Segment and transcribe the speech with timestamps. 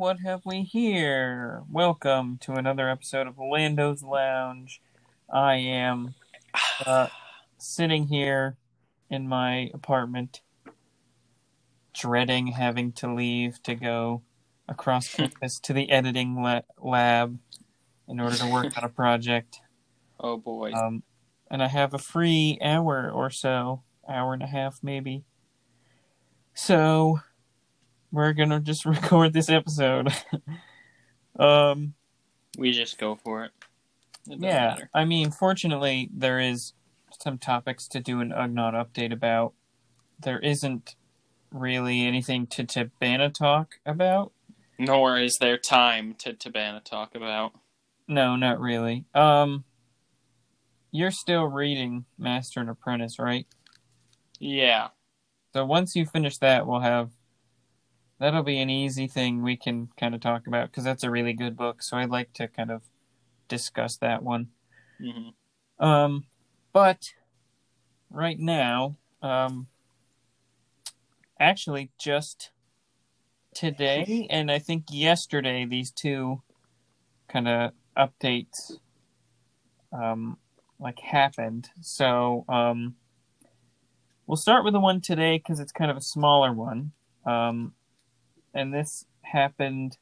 [0.00, 1.62] What have we here?
[1.70, 4.80] Welcome to another episode of Lando's Lounge.
[5.30, 6.14] I am
[6.86, 7.08] uh,
[7.58, 8.56] sitting here
[9.10, 10.40] in my apartment,
[11.92, 14.22] dreading having to leave to go
[14.66, 17.38] across campus to the editing la- lab
[18.08, 19.60] in order to work on a project.
[20.18, 20.72] Oh boy.
[20.72, 21.02] Um,
[21.50, 25.24] and I have a free hour or so, hour and a half maybe.
[26.54, 27.20] So
[28.12, 30.12] we're gonna just record this episode.
[31.38, 31.94] um,
[32.58, 33.52] we just go for it.
[34.28, 34.90] It yeah, matter.
[34.94, 36.74] I mean, fortunately, there is
[37.22, 39.54] some topics to do an Ugnaught update about.
[40.20, 40.94] There isn't
[41.52, 44.32] really anything to Tabana talk about.
[44.78, 47.52] Nor is there time to Tabana talk about.
[48.08, 49.04] No, not really.
[49.14, 49.64] Um,
[50.90, 53.46] you're still reading Master and Apprentice, right?
[54.38, 54.88] Yeah.
[55.52, 57.10] So once you finish that, we'll have
[58.20, 61.34] that'll be an easy thing we can kind of talk about because that's a really
[61.34, 61.82] good book.
[61.82, 62.82] So I'd like to kind of
[63.48, 64.50] discuss that one.
[65.00, 65.30] hmm
[65.80, 66.26] Um,
[66.72, 67.14] but
[68.10, 69.68] right now, um,
[71.40, 72.52] actually, just
[73.54, 76.42] today and I think yesterday, these two
[77.28, 78.78] kind of updates,
[79.92, 80.38] um,
[80.78, 81.70] like happened.
[81.80, 82.96] So, um,
[84.26, 86.92] we'll start with the one today because it's kind of a smaller one.
[87.26, 87.74] Um,
[88.54, 89.98] and this happened.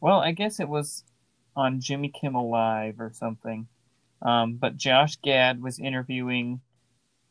[0.00, 1.04] Well, I guess it was
[1.56, 3.68] on Jimmy Kimmel Live or something.
[4.22, 6.60] Um, but Josh Gad was interviewing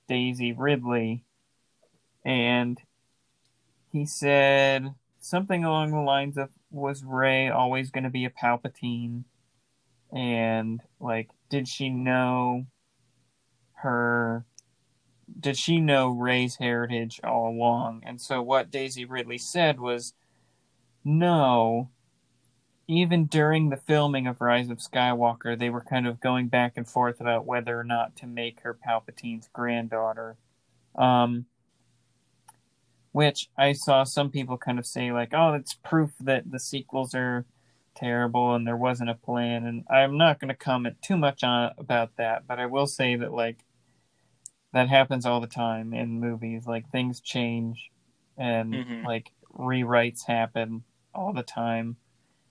[0.08, 1.24] Daisy Ridley,
[2.26, 2.82] and
[3.92, 9.26] he said something along the lines of, "Was Rey always going to be a Palpatine?"
[10.12, 12.66] And like, did she know
[13.74, 14.46] her?
[15.40, 18.04] Did she know Rey's heritage all along?
[18.06, 20.14] And so what Daisy Ridley said was,
[21.09, 21.90] "No."
[22.90, 26.88] even during the filming of Rise of Skywalker, they were kind of going back and
[26.88, 30.38] forth about whether or not to make her Palpatine's granddaughter.
[30.96, 31.46] Um,
[33.12, 37.14] which I saw some people kind of say, like, oh, it's proof that the sequels
[37.14, 37.46] are
[37.94, 39.68] terrible and there wasn't a plan.
[39.68, 43.16] And I'm not going to comment too much on about that, but I will say
[43.16, 43.64] that, like,
[44.74, 46.66] that happens all the time in movies.
[46.66, 47.92] Like, things change
[48.36, 49.06] and, Mhm.
[49.06, 50.84] like, rewrites happen
[51.14, 51.97] all the time.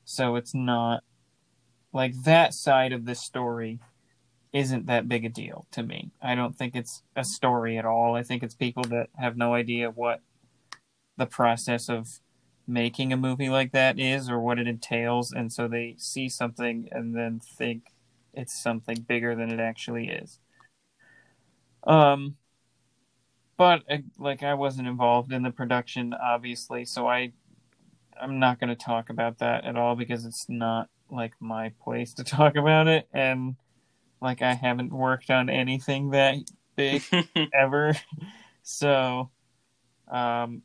[0.05, 1.03] So it's not
[1.93, 3.81] like that side of the story
[4.53, 6.11] isn't that big a deal to me.
[6.23, 8.15] I don't think it's a story at all.
[8.15, 10.21] I think it's people that have no idea what
[11.17, 12.09] the process of
[12.67, 16.87] making a movie like that is or what it entails and so they see something
[16.93, 17.83] and then think
[18.35, 20.39] it's something bigger than it actually is.
[21.87, 22.37] Um
[23.57, 27.33] but uh, like I wasn't involved in the production obviously, so I
[28.21, 32.15] I'm not going to talk about that at all because it's not like my place
[32.15, 33.57] to talk about it and
[34.21, 36.37] like I haven't worked on anything that
[36.77, 37.03] big
[37.55, 37.95] ever.
[38.63, 39.31] So
[40.11, 40.63] um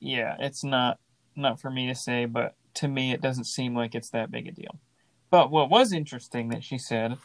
[0.00, 0.98] yeah, it's not
[1.36, 4.48] not for me to say, but to me it doesn't seem like it's that big
[4.48, 4.78] a deal.
[5.30, 7.16] But what was interesting that she said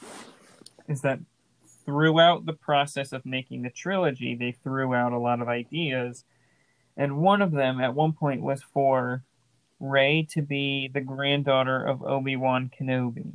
[0.87, 1.19] is that
[1.85, 6.23] throughout the process of making the trilogy, they threw out a lot of ideas.
[6.95, 9.23] And one of them at one point was for
[9.79, 13.33] Rey to be the granddaughter of Obi Wan Kenobi.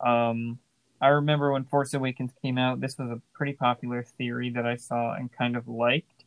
[0.00, 0.58] Um,
[1.00, 4.76] I remember when Force Awakens came out, this was a pretty popular theory that I
[4.76, 6.24] saw and kind of liked.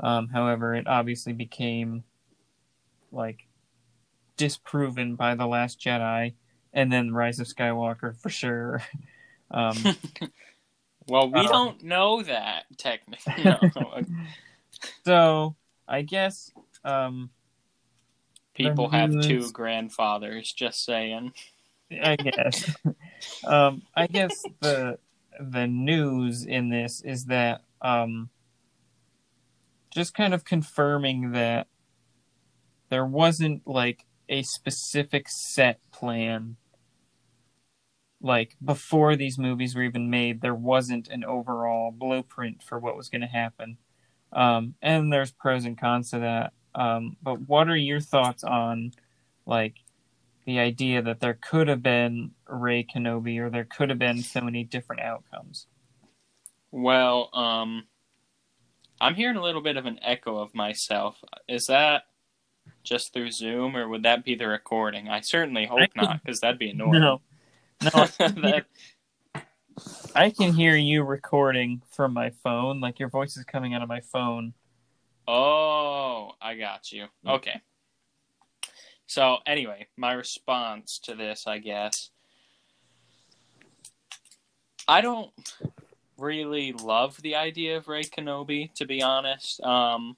[0.00, 2.04] Um, however, it obviously became
[3.12, 3.46] like
[4.36, 6.34] disproven by The Last Jedi
[6.72, 8.82] and then Rise of Skywalker for sure.
[9.52, 9.74] Um,
[11.08, 13.42] well, we Uh, don't know that technically.
[13.44, 13.58] No.
[15.04, 15.56] so
[15.88, 16.52] I guess
[16.84, 17.30] um,
[18.68, 20.52] People have two grandfathers.
[20.52, 21.32] Just saying.
[21.90, 22.76] I guess.
[23.46, 24.98] um, I guess the
[25.40, 28.28] the news in this is that um,
[29.90, 31.66] just kind of confirming that
[32.90, 36.56] there wasn't like a specific set plan.
[38.22, 43.08] Like before these movies were even made, there wasn't an overall blueprint for what was
[43.08, 43.78] going to happen.
[44.32, 46.52] Um, and there's pros and cons to that.
[46.74, 48.92] Um, but what are your thoughts on
[49.46, 49.74] like
[50.44, 54.40] the idea that there could have been Rey Kenobi or there could have been so
[54.40, 55.66] many different outcomes.
[56.72, 57.84] Well, um,
[59.00, 61.22] I'm hearing a little bit of an echo of myself.
[61.48, 62.04] Is that
[62.82, 65.08] just through Zoom, or would that be the recording?
[65.08, 67.00] I certainly hope I not, because that'd be annoying.
[67.00, 67.20] No,
[67.82, 68.64] no, I can, hear,
[69.34, 69.46] That-
[70.14, 72.80] I can hear you recording from my phone.
[72.80, 74.54] Like your voice is coming out of my phone.
[75.32, 77.06] Oh, I got you.
[77.24, 77.60] Okay.
[79.06, 82.10] So anyway, my response to this, I guess,
[84.88, 85.30] I don't
[86.18, 89.62] really love the idea of Rey Kenobi, to be honest.
[89.62, 90.16] Um,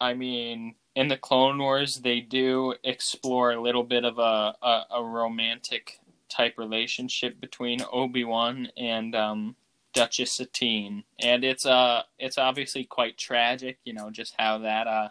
[0.00, 4.86] I mean, in the Clone Wars, they do explore a little bit of a, a,
[4.96, 9.54] a romantic type relationship between Obi Wan and um,
[9.94, 15.08] Duchess Satine, and it's uh it's obviously quite tragic, you know, just how that uh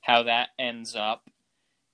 [0.00, 1.28] how that ends up.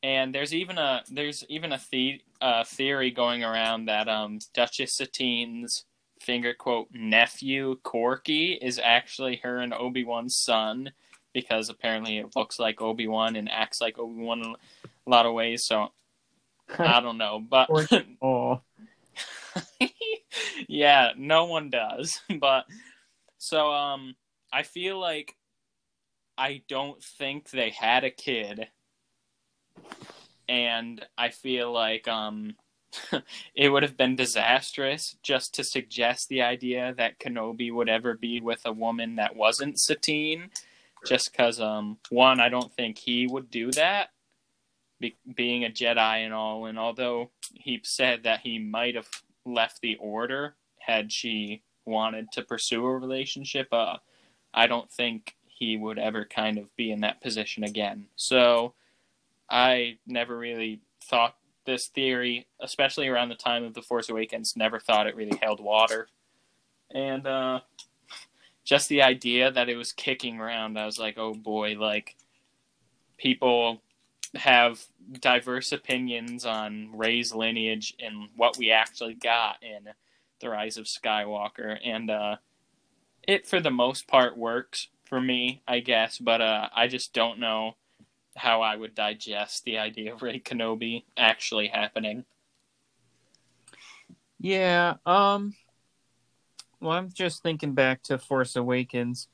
[0.02, 4.94] And there's even a there's even a the, uh, theory going around that um Duchess
[4.94, 5.84] Satine's
[6.20, 10.92] finger quote nephew Corky is actually her and Obi Wan's son
[11.32, 14.54] because apparently it looks like Obi Wan and acts like Obi Wan in
[15.06, 15.64] a lot of ways.
[15.64, 15.88] So
[16.78, 17.68] I don't know, but
[18.22, 18.60] oh.
[20.69, 22.20] yeah, no one does.
[22.40, 22.64] But
[23.38, 24.17] so um
[24.52, 25.37] I feel like
[26.37, 28.69] I don't think they had a kid.
[30.49, 32.56] And I feel like um
[33.55, 38.40] it would have been disastrous just to suggest the idea that Kenobi would ever be
[38.40, 40.50] with a woman that wasn't Satine
[41.06, 44.11] just cuz um one I don't think he would do that
[45.00, 49.08] be- being a Jedi and all and although he said that he might have
[49.44, 53.96] left the order had she wanted to pursue a relationship, uh,
[54.54, 58.06] I don't think he would ever kind of be in that position again.
[58.16, 58.74] So
[59.48, 64.80] I never really thought this theory, especially around the time of The Force Awakens, never
[64.80, 66.08] thought it really held water.
[66.90, 67.60] And uh,
[68.64, 72.16] just the idea that it was kicking around, I was like, oh boy, like
[73.16, 73.80] people
[74.34, 74.84] have
[75.20, 79.93] diverse opinions on Rey's lineage and what we actually got in
[80.40, 81.79] The Rise of Skywalker.
[81.84, 82.37] And uh,
[83.26, 87.38] it, for the most part, works for me, I guess, but uh, I just don't
[87.38, 87.76] know
[88.37, 92.25] how I would digest the idea of Rey Kenobi actually happening.
[94.38, 95.55] Yeah, um
[96.81, 99.28] well I'm just thinking back to Force Awakens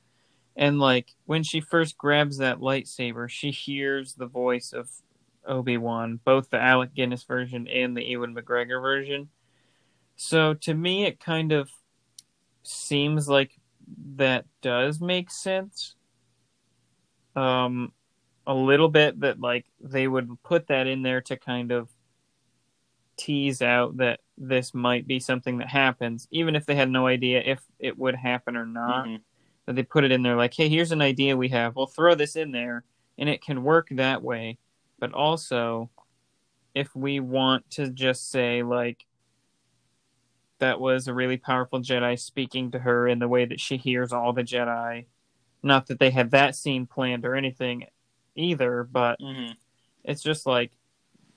[0.59, 4.89] and like when she first grabs that lightsaber, she hears the voice of
[5.47, 9.29] Obi-Wan, both the Alec Guinness version and the Ewan McGregor version.
[10.17, 11.69] So to me it kind of
[12.63, 13.51] seems like
[14.17, 15.95] that does make sense.
[17.37, 17.93] Um
[18.45, 21.87] a little bit that like they would put that in there to kind of
[23.15, 27.41] tease out that this might be something that happens, even if they had no idea
[27.45, 29.05] if it would happen or not.
[29.05, 29.15] Mm-hmm.
[29.69, 31.75] That they put it in there like, hey, here's an idea we have.
[31.75, 32.85] We'll throw this in there,
[33.19, 34.57] and it can work that way.
[34.97, 35.91] But also,
[36.73, 39.05] if we want to just say like
[40.57, 44.11] that was a really powerful Jedi speaking to her in the way that she hears
[44.11, 45.05] all the Jedi.
[45.61, 47.85] Not that they had that scene planned or anything
[48.35, 49.51] either, but mm-hmm.
[50.03, 50.71] it's just like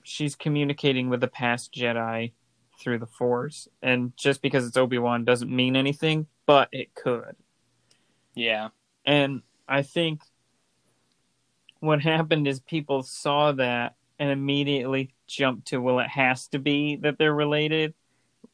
[0.04, 2.32] she's communicating with the past Jedi
[2.80, 7.36] through the Force, and just because it's Obi Wan doesn't mean anything, but it could.
[8.34, 8.68] Yeah,
[9.04, 10.22] and I think
[11.80, 16.96] what happened is people saw that and immediately jumped to, well, it has to be
[16.96, 17.94] that they're related.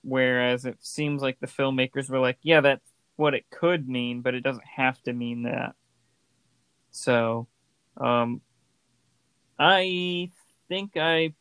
[0.02, 4.34] Whereas it seems like the filmmakers were like, yeah, that's what it could mean, but
[4.34, 5.74] it doesn't have to mean that.
[6.90, 7.48] So,
[7.96, 8.40] um,
[9.58, 10.30] I
[10.68, 11.34] think I,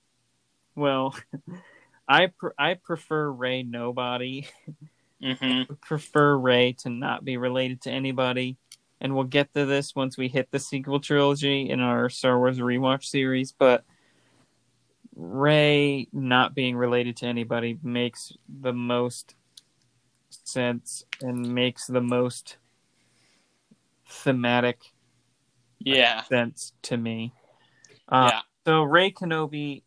[0.75, 1.15] well,
[2.07, 4.47] I pr- I prefer Rey nobody.
[5.23, 5.73] Mm-hmm.
[5.81, 8.57] prefer Rey to not be related to anybody,
[9.01, 12.59] and we'll get to this once we hit the sequel trilogy in our Star Wars
[12.59, 13.51] rewatch series.
[13.51, 13.83] But
[15.15, 19.35] Rey not being related to anybody makes the most
[20.29, 22.57] sense and makes the most
[24.09, 24.79] thematic
[25.79, 27.33] yeah sense to me.
[28.07, 28.41] Uh, yeah.
[28.65, 29.83] So Rey Kenobi,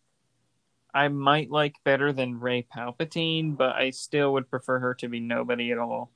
[0.94, 5.20] I might like better than Rey Palpatine, but I still would prefer her to be
[5.20, 6.10] nobody at all.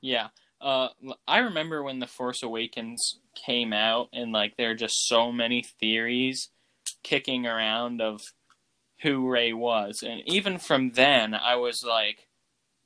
[0.00, 0.28] Yeah.
[0.60, 0.88] Uh,
[1.28, 5.62] I remember when The Force Awakens came out, and like there are just so many
[5.62, 6.48] theories
[7.02, 8.20] kicking around of
[9.02, 12.28] who Rey was, and even from then, I was like,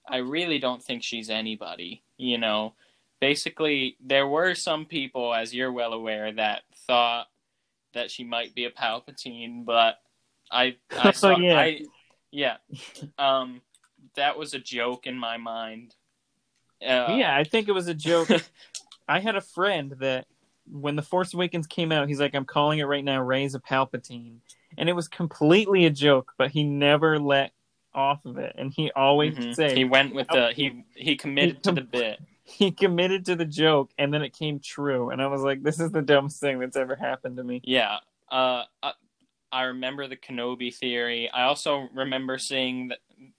[0.09, 2.03] I really don't think she's anybody.
[2.17, 2.75] You know,
[3.21, 7.29] basically, there were some people, as you're well aware, that thought
[7.95, 10.01] that she might be a Palpatine, but
[10.51, 11.59] I, I saw, oh, yeah.
[11.59, 11.81] I,
[12.31, 12.57] yeah,
[13.19, 13.63] um,
[14.17, 15.95] that was a joke in my mind.
[16.83, 18.29] Uh, yeah, I think it was a joke.
[19.09, 20.27] I had a friend that
[20.71, 23.23] when the Force Awakens came out, he's like, "I'm calling it right now.
[23.23, 24.39] Rey's a Palpatine,"
[24.77, 27.53] and it was completely a joke, but he never let
[27.95, 29.53] off of it, and he always mm-hmm.
[29.53, 32.21] said he went with the he he committed he com- to the bit.
[32.51, 35.81] He committed to the joke, and then it came true, and I was like, "This
[35.81, 37.99] is the dumbest thing that's ever happened to me." Yeah,
[38.31, 38.93] uh, uh
[39.53, 41.31] I remember the Kenobi theory.
[41.31, 42.99] I also remember seeing that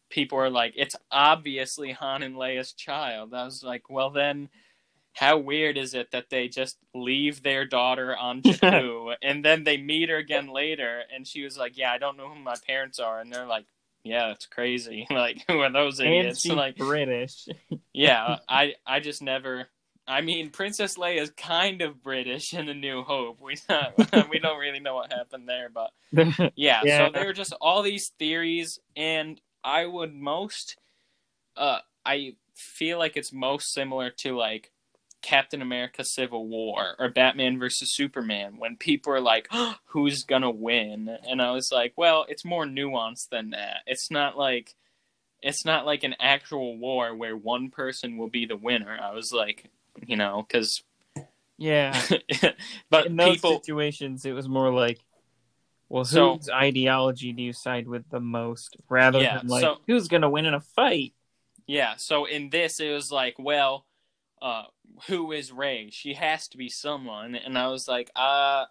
[0.10, 4.50] people are like, "It's obviously Han and Leia's child." I was like, "Well, then."
[5.13, 9.75] How weird is it that they just leave their daughter on Jakku and then they
[9.75, 13.00] meet her again later and she was like, "Yeah, I don't know who my parents
[13.00, 13.66] are," and they're like,
[14.04, 15.08] "Yeah, it's crazy.
[15.12, 17.50] like, who are those idiots?" she's like, British.
[17.92, 19.68] yeah, I I just never.
[20.10, 23.39] I mean, Princess Leia is kind of British in A New Hope.
[23.39, 23.56] We
[24.32, 26.50] we don't really know what happened there, but yeah.
[26.84, 27.06] Yeah.
[27.06, 30.78] So there are just all these theories, and I would most,
[31.56, 34.72] uh, I feel like it's most similar to like
[35.22, 39.48] Captain America: Civil War or Batman versus Superman when people are like,
[39.86, 43.82] "Who's gonna win?" And I was like, "Well, it's more nuanced than that.
[43.86, 44.75] It's not like."
[45.42, 49.00] It's not like an actual war where one person will be the winner.
[49.01, 49.72] I was like,
[50.10, 50.82] you know, because
[51.58, 52.00] yeah.
[52.89, 55.00] but In those people situations, it was more like,
[55.89, 59.78] well, So- whose ideology do you side with the most, rather Yeah, than like so-
[59.88, 61.13] who's gonna win in a fight?
[61.68, 63.86] yeah so in this it was like well
[64.42, 64.63] uh
[65.08, 68.66] who is rey she has to be someone and i was like uh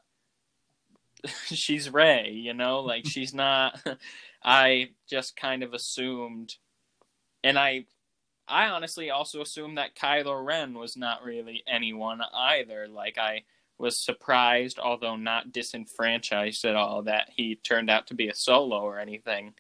[1.47, 3.80] she's rey you know like she's not
[4.42, 6.57] i just kind of assumed
[7.45, 7.85] and i
[8.49, 13.43] i honestly also assumed that kylo ren was not really anyone either like i
[13.78, 18.81] was surprised although not disenfranchised at all that he turned out to be a solo
[18.81, 19.55] or anything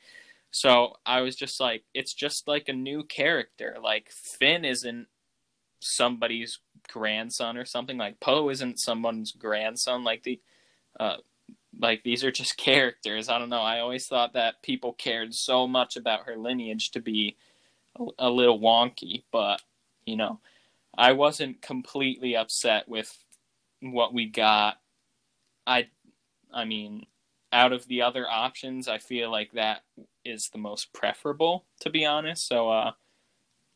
[0.50, 3.76] So I was just like, it's just like a new character.
[3.82, 5.08] Like Finn isn't
[5.80, 7.98] somebody's grandson or something.
[7.98, 10.04] Like Poe isn't someone's grandson.
[10.04, 10.40] Like the,
[10.98, 11.18] uh,
[11.78, 13.28] like these are just characters.
[13.28, 13.62] I don't know.
[13.62, 17.36] I always thought that people cared so much about her lineage to be
[18.18, 19.60] a, little wonky, but
[20.04, 20.40] you know,
[20.96, 23.16] I wasn't completely upset with
[23.80, 24.76] what we got.
[25.66, 25.88] I,
[26.52, 27.06] I mean,
[27.52, 29.82] out of the other options, I feel like that
[30.24, 32.46] is the most preferable, to be honest.
[32.46, 32.92] So, uh,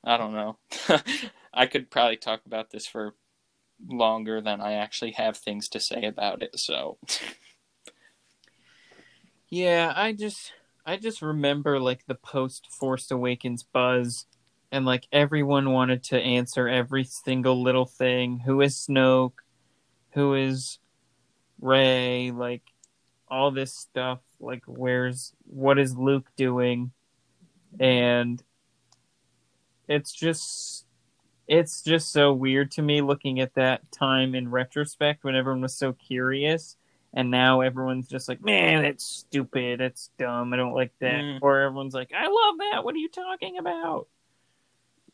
[0.05, 0.59] I don't know.
[1.55, 3.15] I could probably talk about this for
[3.87, 6.59] longer than I actually have things to say about it.
[6.59, 6.99] So,
[9.53, 10.51] Yeah, I just
[10.85, 14.27] I just remember like the post Force Awakens buzz
[14.73, 18.41] and like everyone wanted to answer every single little thing.
[18.41, 19.39] Who is Snoke?
[20.15, 20.79] Who is
[21.61, 22.33] Rey?
[22.33, 22.63] Like
[23.29, 24.21] all this stuff.
[24.41, 26.91] Like where's what is Luke doing?
[27.79, 28.43] And
[29.87, 30.87] it's just
[31.47, 35.77] it's just so weird to me looking at that time in retrospect when everyone was
[35.77, 36.77] so curious
[37.15, 41.21] and now everyone's just like, man, that's stupid, that's dumb, I don't like that.
[41.21, 41.39] Mm.
[41.43, 42.85] Or everyone's like, I love that.
[42.85, 44.09] What are you talking about?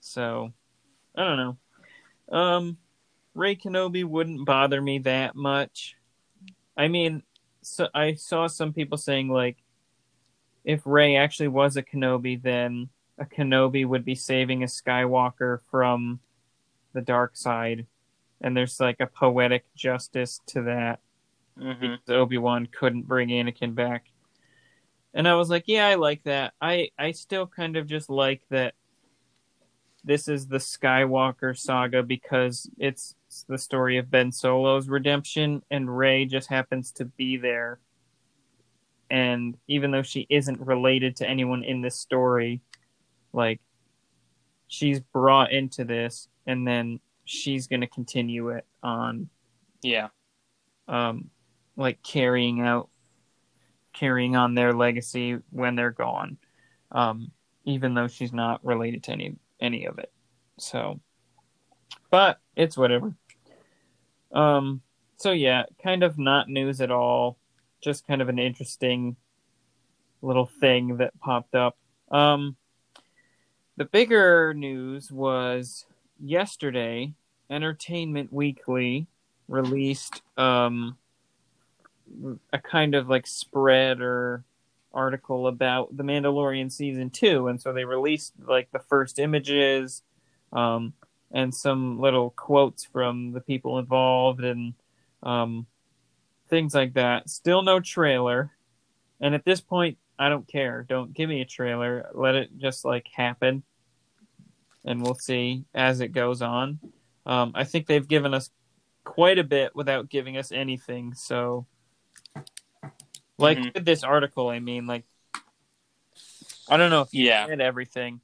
[0.01, 0.53] So,
[1.17, 2.39] I don't know.
[2.39, 2.77] Um,
[3.35, 5.97] Rey Kenobi wouldn't bother me that much.
[6.77, 7.23] I mean,
[7.63, 9.57] so I saw some people saying like,
[10.65, 16.21] if Rey actually was a Kenobi, then a Kenobi would be saving a Skywalker from
[16.93, 17.87] the dark side,
[18.41, 21.01] and there's like a poetic justice to that.
[21.59, 21.99] Mhm.
[22.09, 24.07] Obi Wan couldn't bring Anakin back.
[25.15, 26.55] And I was like, yeah, I like that.
[26.61, 28.75] I I still kind of just like that.
[30.05, 33.15] This is the Skywalker saga because it's
[33.49, 37.81] the story of Ben Solo's redemption, and Rey just happens to be there.
[39.11, 42.61] And even though she isn't related to anyone in this story,
[43.33, 43.61] like
[44.69, 49.29] she's brought into this, and then she's going to continue it on
[49.83, 50.09] yeah,
[50.87, 51.31] um,
[51.79, 52.91] like carrying out,
[53.95, 56.37] carrying on their legacy when they're gone,
[56.93, 57.31] um,
[57.65, 60.13] even though she's not related to any any of it.
[60.59, 61.01] So,
[62.11, 63.15] but it's whatever.
[64.33, 64.83] Um,
[65.17, 67.39] so yeah, kind of not news at all,
[67.81, 69.17] just kind of an interesting
[70.21, 71.79] little thing that popped up.
[72.11, 72.57] Um,
[73.77, 75.87] the bigger news was
[76.21, 77.15] yesterday.
[77.49, 79.07] Entertainment Weekly
[79.47, 80.99] released um,
[82.53, 84.45] a kind of like spread or
[84.93, 90.03] article about the Mandalorian season two, and so they released like the first images
[90.53, 90.95] um,
[91.31, 94.75] and some little quotes from the people involved and
[95.23, 95.67] um,
[96.49, 97.29] things like that.
[97.29, 98.53] Still no trailer,
[99.21, 100.85] and at this point, I don't care.
[100.89, 102.09] Don't give me a trailer.
[102.15, 103.63] Let it just like happen,
[104.85, 106.81] and we'll see as it goes on.
[107.27, 108.51] Um, I think they've given us
[109.05, 111.15] quite a bit without giving us anything.
[111.15, 111.67] So,
[113.39, 113.75] like Mhm.
[113.75, 115.05] with this article, I mean, like,
[116.69, 117.47] I don't know if you Yeah.
[117.47, 118.21] read everything.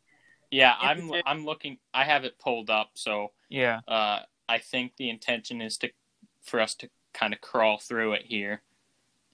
[0.50, 0.76] yeah.
[0.78, 1.78] I'm I'm looking.
[1.92, 5.90] I have it pulled up, so Yeah, uh, I think the intention is to
[6.42, 8.62] for us to kind of crawl through it here,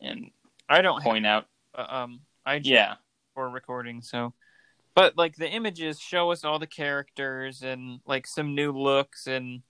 [0.01, 0.31] and
[0.69, 1.47] I don't point out.
[1.75, 2.97] uh, um I just Yeah,
[3.35, 4.35] for recording, so
[4.95, 9.63] but like the images show us all the characters and like some new looks and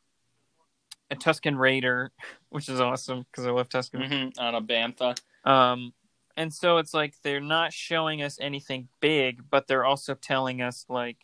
[1.11, 2.13] a Tusken Raider,
[2.51, 4.07] which is awesome because I love Tusken.
[4.35, 5.17] hmm on a bantha.
[5.45, 5.93] Um,
[6.41, 10.87] and so it's like they're not showing us anything big, but they're also telling us
[10.89, 11.19] like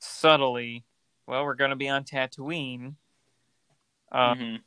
[0.00, 0.84] subtly,
[1.28, 2.96] well, we're going to be on Tatooine.
[4.10, 4.60] Um, Mhm.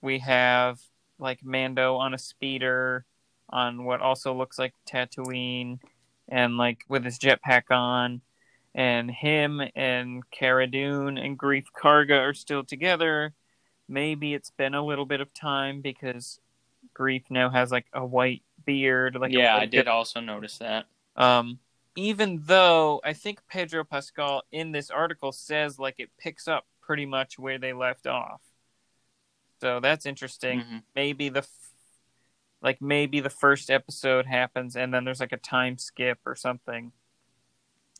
[0.00, 0.80] We have
[1.18, 3.04] like Mando on a speeder
[3.50, 5.78] on what also looks like Tatooine,
[6.28, 8.22] and like with his jetpack on,
[8.74, 13.34] and him and Cara Dune and Greef Karga are still together.
[13.88, 16.40] Maybe it's been a little bit of time because
[16.94, 19.16] Greef now has like a white beard.
[19.16, 20.86] Like yeah, I did also notice that.
[21.16, 21.58] um,
[21.96, 27.04] even though I think Pedro Pascal in this article says like it picks up pretty
[27.06, 28.40] much where they left off.
[29.60, 30.60] So that's interesting.
[30.60, 30.82] Mhm.
[30.94, 31.72] Maybe the f-
[32.62, 36.92] like maybe the first episode happens and then there's like a time skip or something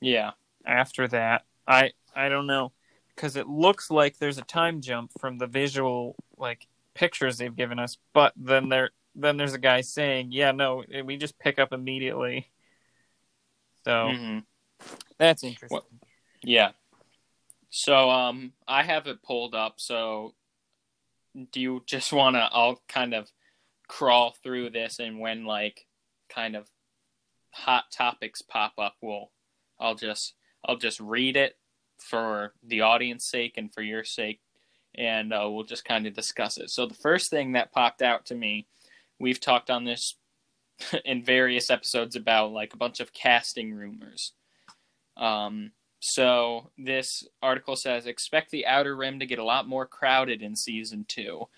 [0.01, 0.33] Yeah,
[0.65, 1.45] after that.
[1.67, 2.73] I I don't know
[3.15, 7.79] because it looks like there's a time jump from the visual like pictures they've given
[7.79, 11.73] us, but then there then there's a guy saying, "Yeah, no, we just pick up
[11.73, 12.51] immediately."
[13.85, 14.39] So hmm
[15.19, 15.77] that's interesting.
[15.77, 15.87] What-
[16.43, 16.73] yeah.
[17.71, 19.75] So um, I have it pulled up.
[19.79, 20.35] So
[21.53, 22.49] do you just want to?
[22.53, 23.31] I'll kind of
[23.89, 25.87] crawl through this, and when like
[26.28, 26.69] kind of
[27.50, 29.31] hot topics pop up, we'll
[29.81, 31.57] I'll just I'll just read it
[31.99, 34.41] for the audience sake and for your sake,
[34.95, 36.71] and uh, we'll just kind of discuss it.
[36.71, 38.67] So the first thing that popped out to me,
[39.19, 40.17] we've talked on this
[41.05, 44.33] in various episodes about like a bunch of casting rumors.
[45.17, 50.43] Um, so this article says expect the Outer Rim to get a lot more crowded
[50.43, 51.49] in season two.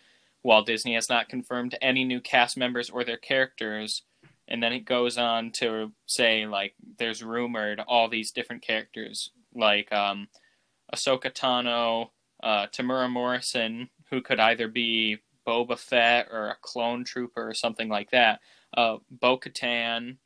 [0.42, 4.02] While Disney has not confirmed any new cast members or their characters,
[4.46, 9.90] and then it goes on to say like there's rumored all these different characters like
[9.92, 10.28] um,
[10.94, 12.10] Ahsoka Tano,
[12.44, 17.88] uh, Temuera Morrison, who could either be Boba Fett or a clone trooper or something
[17.88, 18.40] like that.
[18.76, 20.18] Uh, Bo Katan,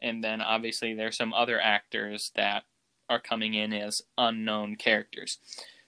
[0.00, 2.64] and then obviously there's some other actors that
[3.08, 5.38] are coming in as unknown characters.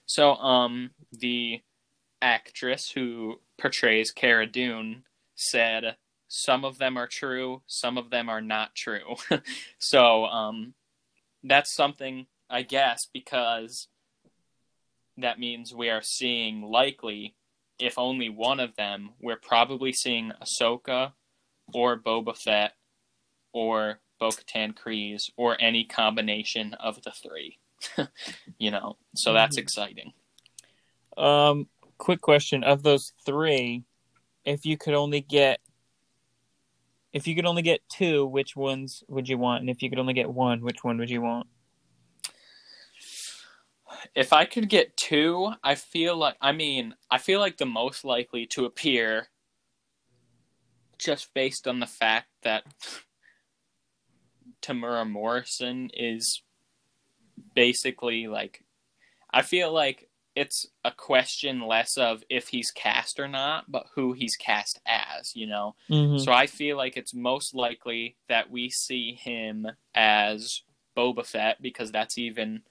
[0.05, 1.61] So, um, the
[2.21, 5.03] actress who portrays Cara Dune
[5.35, 5.97] said
[6.27, 9.15] some of them are true, some of them are not true.
[9.79, 10.73] so, um,
[11.43, 13.87] that's something, I guess, because
[15.21, 17.35] that means we are seeing likely,
[17.79, 21.13] if only one of them, we're probably seeing Ahsoka
[21.73, 22.73] or Boba Fett
[23.53, 27.59] or Bo Katan Kryze or any combination of the three.
[28.59, 29.61] you know, so that's Mhm.
[29.61, 30.13] exciting.
[31.17, 33.83] Um, quick question: of those three,
[34.45, 35.61] if you could only get,
[37.13, 39.61] if you could only get two, which ones would you want?
[39.61, 41.47] And if you could only get one, which one would you want?
[44.15, 48.03] If I could get two, I feel like I mean, I feel like the most
[48.03, 49.27] likely to appear
[50.97, 52.63] just based on the fact that
[54.61, 56.41] Temuera Morrison is
[57.55, 58.63] basically like
[59.31, 64.13] I feel like it's a question less of if he's cast or not, but who
[64.13, 65.75] he's cast as, you know.
[65.89, 66.19] Mm-hmm.
[66.19, 70.61] So I feel like it's most likely that we see him as
[70.95, 72.61] Boba Fett because that's even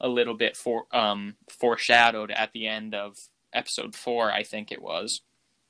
[0.00, 3.16] a little bit for um foreshadowed at the end of
[3.52, 5.22] episode 4, I think it was,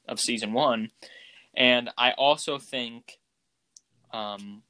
[0.07, 0.91] of season 1.
[1.57, 3.19] And I also think
[4.13, 4.63] um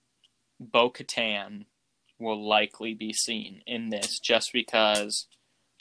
[0.59, 1.65] Bo Katan
[2.19, 5.27] will likely be seen in this just because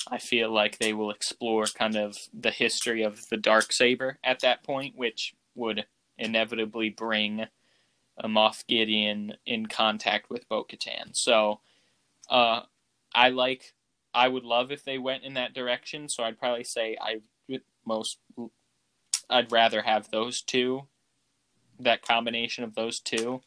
[0.08, 4.40] I feel like they will explore kind of the history of the dark saber at
[4.40, 5.86] that point, which would
[6.18, 7.46] inevitably bring
[8.18, 11.12] a Moff Gideon in contact with Bo Katan.
[11.14, 11.60] So,
[12.30, 12.62] uh,
[13.14, 13.74] I like,
[14.14, 16.10] I would love if they went in that direction.
[16.10, 18.20] So I'd probably say I would most,
[19.30, 20.88] I'd rather have those two,
[21.80, 23.42] that combination of those two.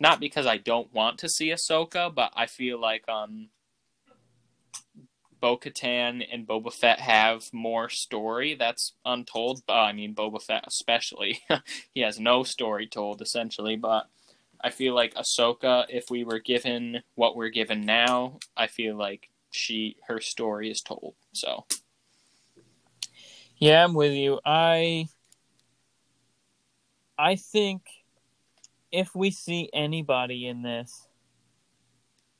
[0.00, 3.48] Not because I don't want to see Ahsoka, but I feel like um,
[5.40, 9.62] Bo Katan and Boba Fett have more story that's untold.
[9.68, 11.42] Uh, I mean, Boba Fett especially.
[11.94, 13.76] he has no story told, essentially.
[13.76, 14.08] But
[14.64, 19.28] I feel like Ahsoka, if we were given what we're given now, I feel like
[19.50, 21.14] she her story is told.
[21.32, 21.66] So
[23.58, 24.40] Yeah, I'm with you.
[24.46, 25.08] I
[27.18, 27.82] I think
[28.90, 31.08] if we see anybody in this,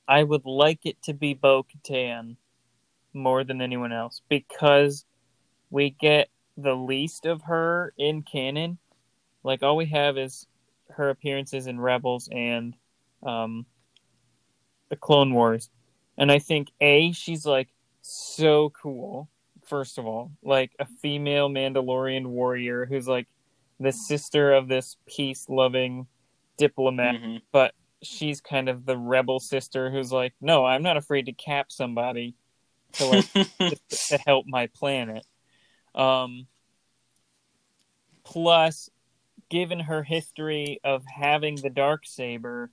[0.08, 2.36] I would like it to be Bo Katan
[3.12, 5.04] more than anyone else because
[5.70, 8.78] we get the least of her in canon
[9.42, 10.46] Like all we have is
[10.90, 12.74] her appearances in Rebels and
[13.22, 13.66] um,
[14.88, 15.70] the Clone Wars,
[16.18, 17.68] and I think a she's like
[18.02, 19.28] so cool.
[19.64, 23.26] First of all, like a female Mandalorian warrior who's like
[23.80, 26.06] the sister of this peace-loving
[26.58, 27.42] diplomat, Mhm.
[27.50, 31.72] but she's kind of the rebel sister who's like, no, I'm not afraid to cap
[31.72, 32.34] somebody
[32.92, 33.24] to like
[33.58, 35.24] to help my planet.
[35.94, 36.46] Um,
[38.22, 38.90] plus,
[39.48, 42.70] given her history of having the dark saber,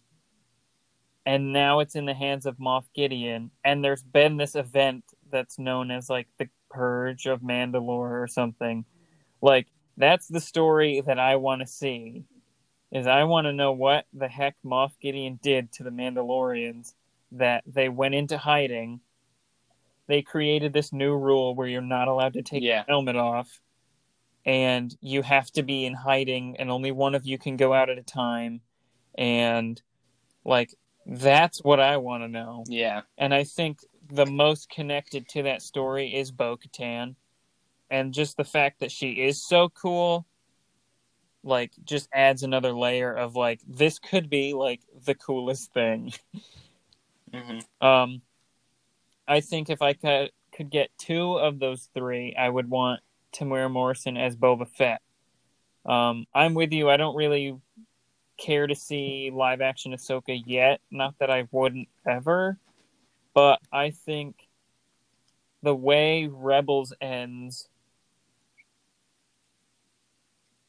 [1.25, 5.59] and now it's in the hands of Moff Gideon, and there's been this event that's
[5.59, 8.85] known as like the Purge of Mandalore or something.
[9.41, 12.23] Like that's the story that I want to see.
[12.91, 16.93] Is I want to know what the heck Moff Gideon did to the Mandalorians
[17.33, 18.99] that they went into hiding.
[20.07, 22.77] They created this new rule where you're not allowed to take Yeah.
[22.79, 23.61] your helmet off,
[24.45, 27.89] and you have to be in hiding, and only one of you can go out
[27.89, 28.61] at a time.
[29.15, 29.81] And
[30.45, 30.73] like
[31.05, 32.63] that's what I want to know.
[32.67, 33.01] yeah.
[33.17, 37.15] And I think the most connected to that story is Bo Katan.
[37.89, 40.25] And just the fact that she is so cool,
[41.43, 46.13] like, just adds another layer of, like, this could be, like, the coolest thing.
[47.33, 48.21] hmm Um,
[49.27, 53.01] I think if I could, could get two of those three, I would want
[53.33, 55.01] Temuera Morrison as Boba Fett.
[55.85, 56.89] Um, I'm with you.
[56.89, 57.55] I don't really
[58.37, 60.81] care to see live action Ahsoka yet.
[60.91, 62.57] Not that I wouldn't ever,
[63.33, 64.35] but I think
[65.63, 67.67] the way Rebels ends,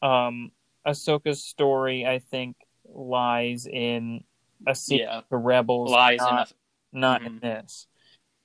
[0.02, 0.52] um,
[0.86, 4.24] Ahsoka's story, I think, lies in
[4.66, 5.20] a sequel Yeah.
[5.30, 7.40] to Rebels, Lies not, in a not in Mhm.
[7.40, 7.86] this.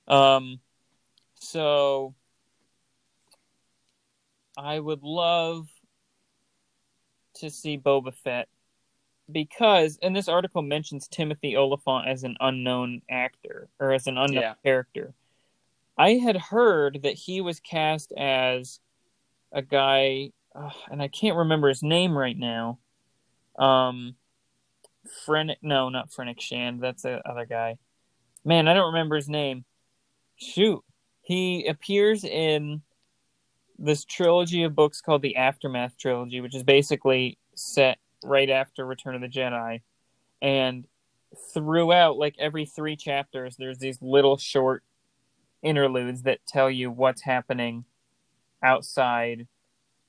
[0.06, 0.60] Um,
[1.34, 2.14] so
[4.58, 5.68] I would love
[7.36, 8.48] to see Boba Fett
[9.30, 14.42] because, and this article mentions Timothy Olyphant as an unknown actor or as an unknown
[14.42, 14.54] Yeah.
[14.64, 15.14] character.
[15.96, 18.80] I had heard that he was cast as
[19.52, 22.80] a guy, ugh, and I can't remember his name right now.
[23.58, 24.16] Um,
[25.24, 26.82] Fennec, no, not Fennec Shand.
[26.82, 27.78] That's the other guy.
[28.44, 29.64] Man, I don't remember his name.
[30.36, 30.84] Shoot,
[31.22, 32.82] he appears in
[33.78, 39.14] this trilogy of books called the Aftermath trilogy, which is basically set right after Return
[39.14, 39.80] of the Jedi,
[40.42, 40.86] and
[41.52, 44.82] throughout, like every three chapters, there's these little short
[45.62, 47.84] interludes that tell you what's happening
[48.62, 49.46] outside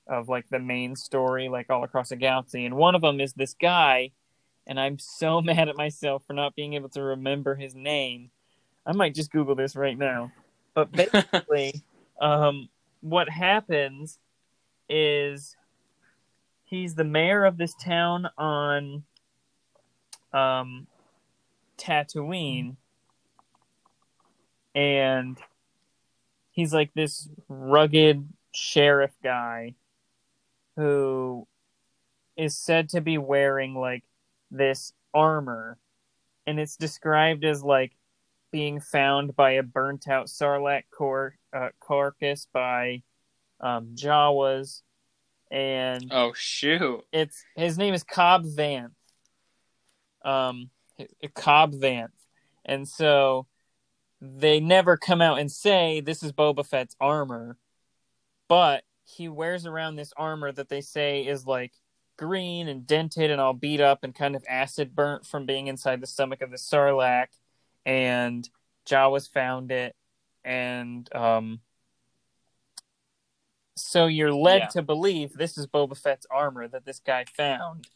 [0.08, 2.66] of like the main story, like all across the galaxy.
[2.66, 4.12] And one of them is this guy,
[4.66, 8.32] and I'm so mad at myself for not being able to remember his name.
[8.86, 10.32] I might just Google this right now.
[10.74, 11.84] But basically,
[12.22, 12.70] um,
[13.02, 14.20] what happens
[14.90, 15.56] is
[16.64, 19.04] he's the mayor of this town on
[20.34, 20.88] um,
[21.78, 22.76] Tatooine,
[24.76, 25.38] and
[26.52, 29.76] he's like this rugged sheriff guy
[30.76, 31.48] who
[32.38, 34.04] is said to be wearing like
[34.52, 35.78] this armor,
[36.46, 37.94] and it's described as like
[38.52, 43.04] being found by a burnt out sarlacc cor- uh, carcass by
[43.60, 44.82] um, Jawas,
[45.52, 47.04] and oh shoot.
[47.12, 48.92] it's his name is Cobb Vanth.
[50.24, 50.70] Um,
[51.34, 52.10] Cobb Vanth,
[52.66, 53.48] and so
[54.22, 57.58] they never come out and say this is Boba Fett's armor,
[58.48, 61.74] but he wears around this armor that they say is like
[62.18, 66.02] green and dented and all beat up and kind of acid burnt from being inside
[66.02, 67.28] the stomach of the Sarlacc,
[67.86, 68.48] and
[68.86, 69.96] Jawas found it,
[70.44, 71.60] and um,
[73.76, 74.68] so you're led Yeah.
[74.68, 77.88] to believe this is Boba Fett's armor that this guy found,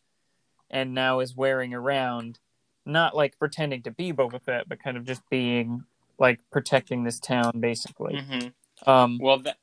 [0.69, 2.39] and now is wearing around,
[2.85, 5.85] not like pretending to be Boba Fett, but kind of just being
[6.19, 8.17] like protecting this town, basically.
[8.21, 8.47] hmm
[8.89, 9.57] Um, Well, that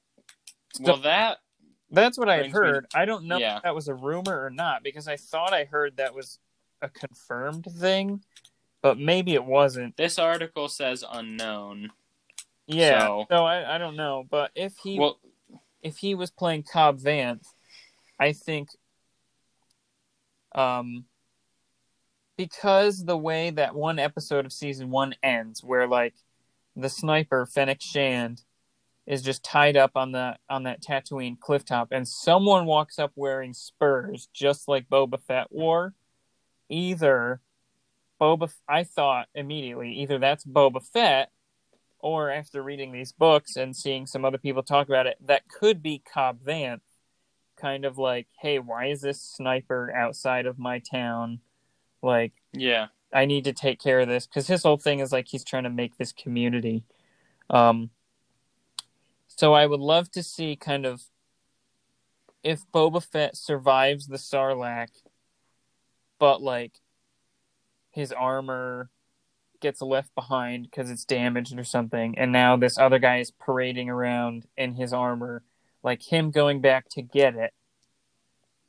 [0.80, 1.38] well that
[1.90, 2.86] that's what I had brings me heard.
[2.94, 3.56] I don't know Yeah.
[3.58, 6.38] if that was a rumor or not because I thought I heard that was
[6.82, 8.22] a confirmed thing,
[8.82, 9.96] but maybe it wasn't.
[9.96, 11.92] this article says unknown.
[12.72, 14.24] Yeah, So- so, I, I don't know.
[14.28, 15.18] But if he Well,
[15.82, 17.46] if he was playing Cobb Vanth,
[18.18, 18.68] I think
[20.54, 21.04] um
[22.36, 26.14] because the way that one episode of season one ends, where like
[26.74, 28.42] the sniper Fennec Shand
[29.06, 33.12] is just tied up on the on that Tatooine cliff top, and someone walks up
[33.14, 35.94] wearing spurs, just like Boba Fett wore.
[36.68, 37.40] Either
[38.20, 41.30] Boba, I thought immediately, either that's Boba Fett,
[42.02, 45.82] or after reading these books and seeing some other people talk about it, that could
[45.82, 46.80] be Cobb Vanth
[47.56, 51.40] kind of like, hey, why is this sniper outside of my town?
[52.02, 52.88] Like, Yeah.
[53.12, 55.64] I need to take care of this because his whole thing is like he's trying
[55.64, 56.84] to make this community.
[57.50, 57.90] Um,
[59.26, 61.02] so I would love to see kind of
[62.44, 64.90] if Boba Fett survives the Sarlacc,
[66.20, 66.74] but like
[67.90, 68.90] his armor
[69.60, 73.88] gets left behind because it's damaged or something, and now this other guy is parading
[73.88, 75.42] around in his armor,
[75.82, 77.52] like him going back to get it.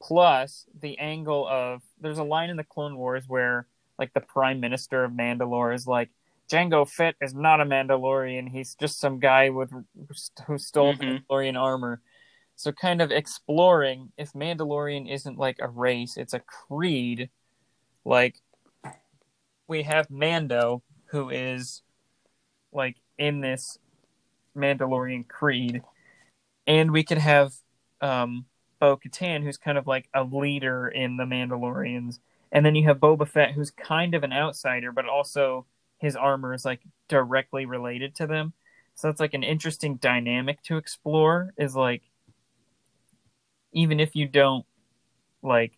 [0.01, 3.67] Plus the angle of there's a line in the Clone Wars where
[3.99, 6.09] like the Prime Minister of Mandalore is like
[6.49, 8.49] Django Fett is not a Mandalorian.
[8.49, 9.71] He's just some guy with
[10.47, 11.23] who stole Mhm.
[11.29, 12.01] Mandalorian armor.
[12.55, 17.29] So kind of exploring if Mandalorian isn't like a race, it's a creed.
[18.03, 18.41] Like
[19.67, 21.81] we have Mando who is
[22.71, 23.77] like in this
[24.55, 25.81] Mandalorian creed.
[26.67, 27.53] And we could have
[28.01, 28.45] um
[28.79, 32.19] Bo Katan who's kind of like a leader in the Mandalorians.
[32.51, 35.65] And then you have Boba Fett who's kind of an outsider, but also
[35.99, 38.53] his armor is like directly related to them.
[38.95, 42.03] So that's like an interesting dynamic to explore is like
[43.73, 44.65] even if you don't
[45.41, 45.77] like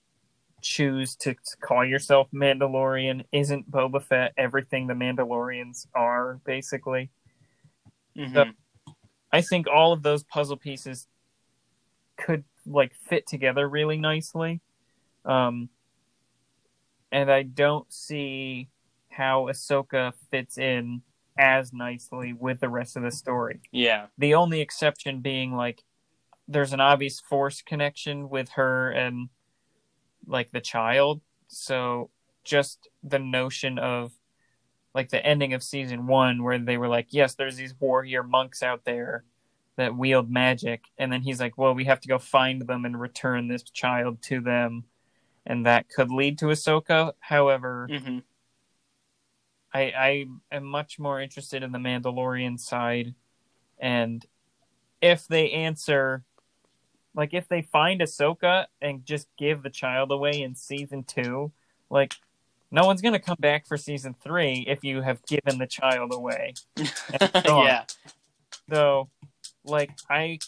[0.64, 7.12] choose to, to call yourself Mandalorian, isn't Boba Fett everything the Mandalorians are basically?
[8.16, 8.56] Mhm.
[9.32, 11.08] I think all of those puzzle pieces
[12.18, 14.62] could like fit together really nicely.
[15.26, 15.70] Um
[17.12, 18.70] and I don't see
[19.10, 21.04] how Ahsoka fits in
[21.38, 23.62] as nicely with the rest of the story.
[23.72, 24.08] Yeah.
[24.18, 25.84] The only exception being like
[26.48, 29.30] there's an obvious force connection with her and
[30.28, 31.22] like the child.
[31.48, 32.10] So
[32.44, 34.12] just the notion of
[34.94, 38.62] like the ending of season one where they were like, Yes, there's these warrior monks
[38.62, 39.24] out there
[39.76, 43.00] that wield magic and then he's like, Well, we have to go find them and
[43.00, 44.86] return this child to them
[45.46, 47.14] and that could lead to Ahsoka.
[47.20, 48.20] However, hmm
[49.74, 53.16] I, I am much more interested in the Mandalorian side,
[53.80, 54.24] and
[55.02, 56.24] if they answer,
[57.16, 61.52] like if they find Ahsoka and just give the child away in season two,
[61.90, 62.16] like
[62.72, 66.54] no one's gonna come back for season three if you have given the child away.
[67.46, 67.84] yeah.
[68.72, 69.10] So,
[69.64, 70.40] like I,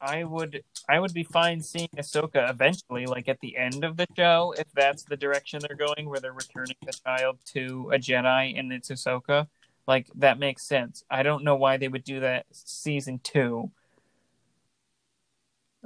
[0.00, 4.06] I would I would be fine seeing Ahsoka eventually, like at the end of the
[4.16, 8.58] show, if that's the direction they're going, where they're returning the child to a Jedi
[8.58, 9.48] and it's Ahsoka.
[9.88, 11.04] Like that makes sense.
[11.10, 13.18] I don't know why they would do that season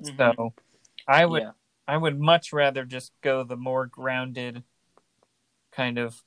[0.05, 0.55] 2 So,
[1.07, 1.53] I would Yeah.
[1.87, 4.63] I would much rather just go the more grounded
[5.73, 6.23] kind of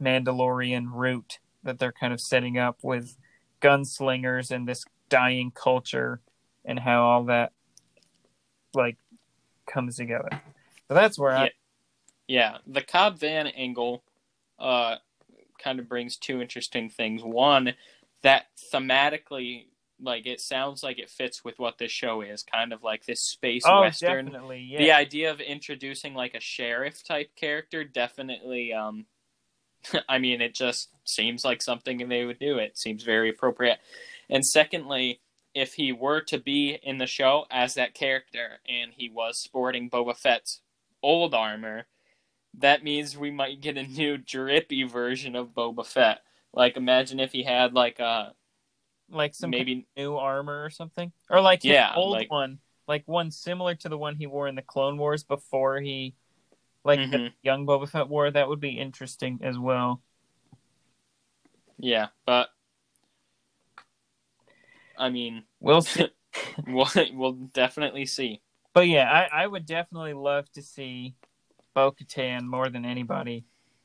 [0.00, 3.16] Mandalorian route that they're kind of setting up with
[3.62, 6.20] gunslingers and this dying culture
[6.64, 7.52] and how all that
[8.74, 8.98] like
[9.66, 10.28] comes together.
[10.88, 11.48] So that's where I Yeah.
[12.30, 14.04] Yeah, the Cobb Vanth angle
[14.58, 14.96] uh,
[15.58, 17.22] kind of brings two interesting things.
[17.24, 17.74] One,
[18.20, 19.68] that thematically,
[20.00, 23.22] like it sounds like it fits with what this show is, kind of like this
[23.22, 24.26] space oh western.
[24.26, 29.06] definitely yeah The idea of introducing like a sheriff type character definitely, um,
[30.08, 32.58] I mean, it just seems like something they would do.
[32.58, 33.78] It seems very appropriate.
[34.30, 35.20] And secondly,
[35.54, 39.90] if he were to be in the show as that character and he was sporting
[39.90, 40.60] Boba Fett's
[41.02, 41.86] old armor,
[42.54, 46.20] that means we might get a new drippy version of Boba Fett.
[46.52, 48.34] Like, imagine if he had like a
[49.10, 53.02] like some maybe new armor or something, or like his Yeah, old like- one, like
[53.06, 56.14] one similar to the one he wore in the Clone Wars before he,
[56.84, 57.32] like the Mhm.
[57.42, 58.30] young Boba Fett wore.
[58.30, 60.02] That would be interesting as well.
[61.78, 62.48] yeah, but
[64.96, 66.08] I mean, We'll see.
[66.66, 68.42] we'll we'll definitely see.
[68.74, 71.14] But yeah, I, I would definitely love to see
[71.74, 73.44] Bo Katan more than anybody.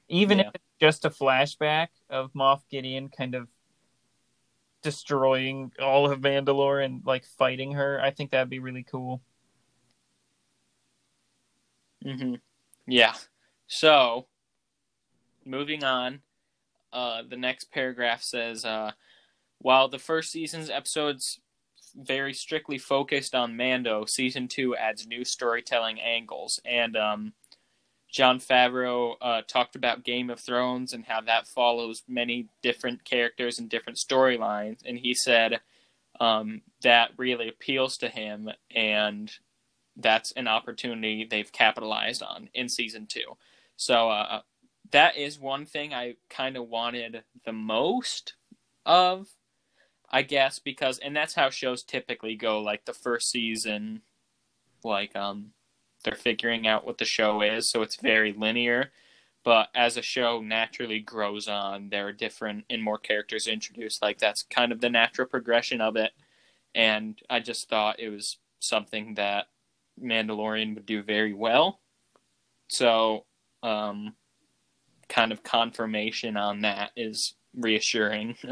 [0.09, 0.47] Even Yeah.
[0.49, 3.47] if it's just a flashback of Moff Gideon kind of
[4.83, 9.21] destroying all of Mandalore and like fighting her, I think that'd be really cool.
[12.03, 12.35] hmm
[12.87, 13.13] Yeah.
[13.67, 14.27] So,
[15.45, 16.21] moving on,
[16.91, 18.91] uh, the next paragraph says, uh,
[19.59, 21.39] while the first season's episodes
[21.95, 26.59] very strictly focused on Mando, season two adds new storytelling angles.
[26.65, 27.33] And um,
[28.13, 33.57] Jon Favreau uh, talked about Game of Thrones and how that follows many different characters
[33.57, 34.77] and different storylines.
[34.85, 35.61] And he said
[36.19, 39.31] um, that really appeals to him, and
[39.97, 43.35] that's an opportunity they've capitalized on in season two.
[43.77, 44.41] So uh,
[44.91, 48.35] that is one thing I kind of wanted the most
[48.85, 49.27] of,
[50.07, 52.61] I guess, because and that's how shows typically go.
[52.61, 54.01] Like the first season,
[54.83, 55.53] like um
[56.03, 58.91] they're figuring out what the show is, so it's very linear.
[59.43, 64.01] But as a show naturally grows on, there are different and more characters introduced.
[64.01, 66.11] Like that's kind of the natural progression of it.
[66.73, 69.47] And I just thought it was something that
[70.01, 71.81] Mandalorian would do very well.
[72.69, 73.25] So,
[73.61, 74.15] um,
[75.09, 78.37] kind of confirmation on that is reassuring.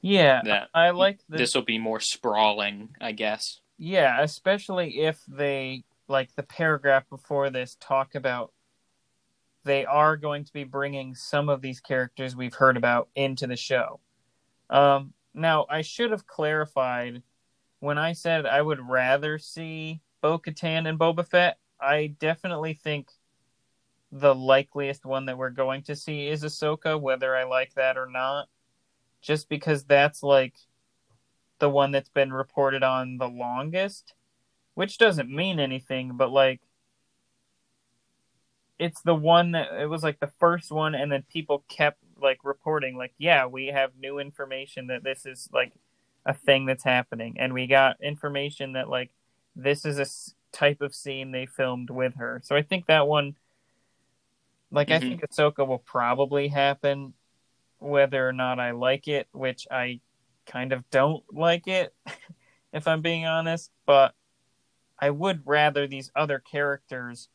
[0.00, 1.40] Yeah, that I like this.
[1.40, 3.60] this will be more sprawling, I guess.
[3.78, 8.52] Yeah, especially if they like the paragraph before this talk about
[9.64, 13.56] they are going to be bringing some of these characters we've heard about into the
[13.56, 14.00] show.
[14.70, 17.22] Um, now, I should have clarified
[17.80, 21.58] when I said I would rather see Bo Katan and Boba Fett.
[21.80, 23.08] I definitely think
[24.10, 28.08] the likeliest one that we're going to see is Ahsoka, whether I like that or
[28.08, 28.48] not.
[29.20, 30.54] Just because that's like
[31.58, 34.14] the one that's been reported on the longest,
[34.74, 36.60] which doesn't mean anything, but like
[38.78, 42.38] it's the one that it was like the first one and then people kept like
[42.44, 45.72] reporting like yeah we have new information that this is like
[46.26, 49.10] a thing that's happening and we got information that like
[49.56, 53.06] this is a s- type of scene they filmed with her so i think that
[53.06, 53.34] one
[54.70, 55.08] like i Mhm.
[55.08, 57.14] think ahsoka will probably happen
[57.78, 60.00] whether or not i like it which i
[60.48, 61.94] kind of don't like it
[62.72, 64.14] if i'm being honest but
[64.98, 67.28] i would rather these other characters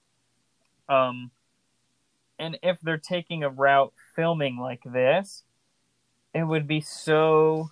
[0.90, 1.32] um
[2.40, 5.44] and if they're taking a route filming like this
[6.34, 7.70] it would be so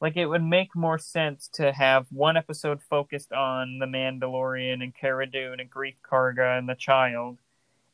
[0.00, 4.94] like it would make more sense to have one episode focused on the Mandalorian and
[4.94, 7.38] Cara Dune and Greef Karga and the child,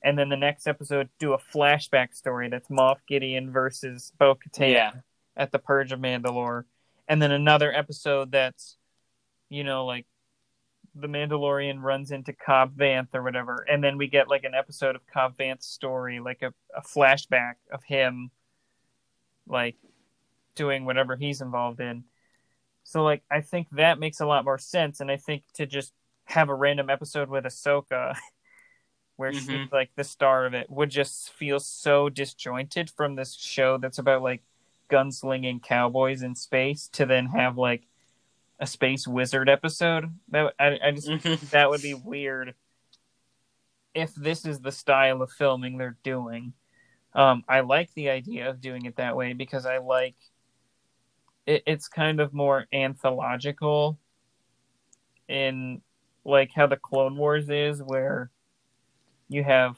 [0.03, 4.73] and then the next episode do a flashback story that's Moff Gideon versus Bo Katan
[4.73, 4.93] Yeah.
[5.37, 6.65] At the Purge of Mandalore,
[7.09, 8.77] and then another episode that's,
[9.49, 10.07] you know, like
[10.95, 14.97] the Mandalorian runs into Cobb Vanth or whatever, and then we get like an episode
[14.97, 18.31] of Cobb Vanth's story, like a, a flashback of him,
[19.47, 19.77] like
[20.55, 22.05] doing whatever he's involved in.
[22.85, 25.93] So like I think that makes a lot more sense, and I think to just
[26.27, 28.17] have a random episode with Ahsoka,
[29.17, 29.73] where she's Mhm.
[29.73, 34.23] like the star of it, would just feel so disjointed from this show that's about
[34.23, 34.43] like
[34.95, 37.83] gunslinging cowboys in space to then have like
[38.61, 40.15] a space wizard episode.
[40.29, 42.55] That I, I just that would be weird
[43.95, 46.53] if this is the style of filming they're doing.
[47.15, 50.17] Um, I like the idea of doing it that way because I like
[51.47, 53.99] it, it's kind of more anthological
[55.29, 55.81] in
[56.25, 58.31] like how the Clone Wars is, where
[59.29, 59.77] you have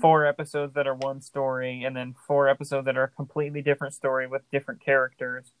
[0.00, 3.94] four episodes that are one story and then four episodes that are a completely different
[3.94, 5.52] story with different characters.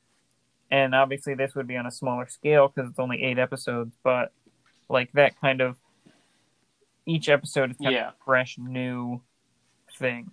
[0.70, 4.32] And obviously, this would be on a smaller scale because it's only eight episodes, but
[4.88, 5.76] like that kind of
[7.06, 8.08] each episode is kind Yeah.
[8.08, 9.22] of a fresh new
[9.98, 10.30] thing.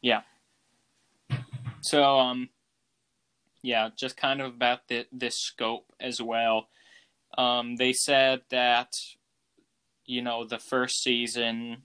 [0.00, 0.22] Yeah.
[1.82, 2.48] So, um,
[3.62, 6.68] yeah, just kind of about the, this scope as well.
[7.36, 8.96] Um, they said that,
[10.10, 11.78] you know, the first season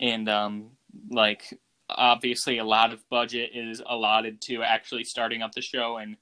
[0.00, 0.70] and, um,
[1.10, 1.52] like,
[1.90, 6.16] obviously a lot of budget is allotted to actually starting up the show, and,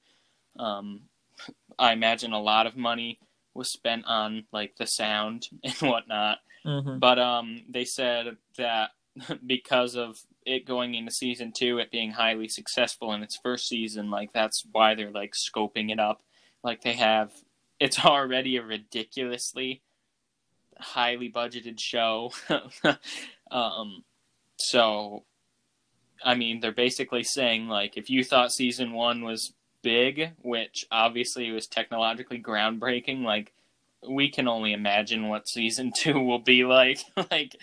[0.57, 1.01] um,
[1.79, 3.19] I imagine a lot of money
[3.53, 6.39] was spent on, like, the sound and whatnot.
[6.65, 6.97] Mm-hmm.
[6.97, 8.89] But um, they said that
[9.45, 14.09] because of it going into season two, it being highly successful in its first season,
[14.09, 16.23] like that's why they're like scoping it up.
[16.63, 17.31] Like they have,
[17.79, 19.81] it's already a ridiculously
[20.79, 22.31] highly budgeted show.
[23.51, 24.03] um,
[24.57, 25.23] so,
[26.23, 31.51] I mean, they're basically saying like if you thought season one was big, which obviously
[31.51, 33.53] was technologically groundbreaking, like
[34.07, 36.99] we can only imagine what season two will be like.
[37.31, 37.55] like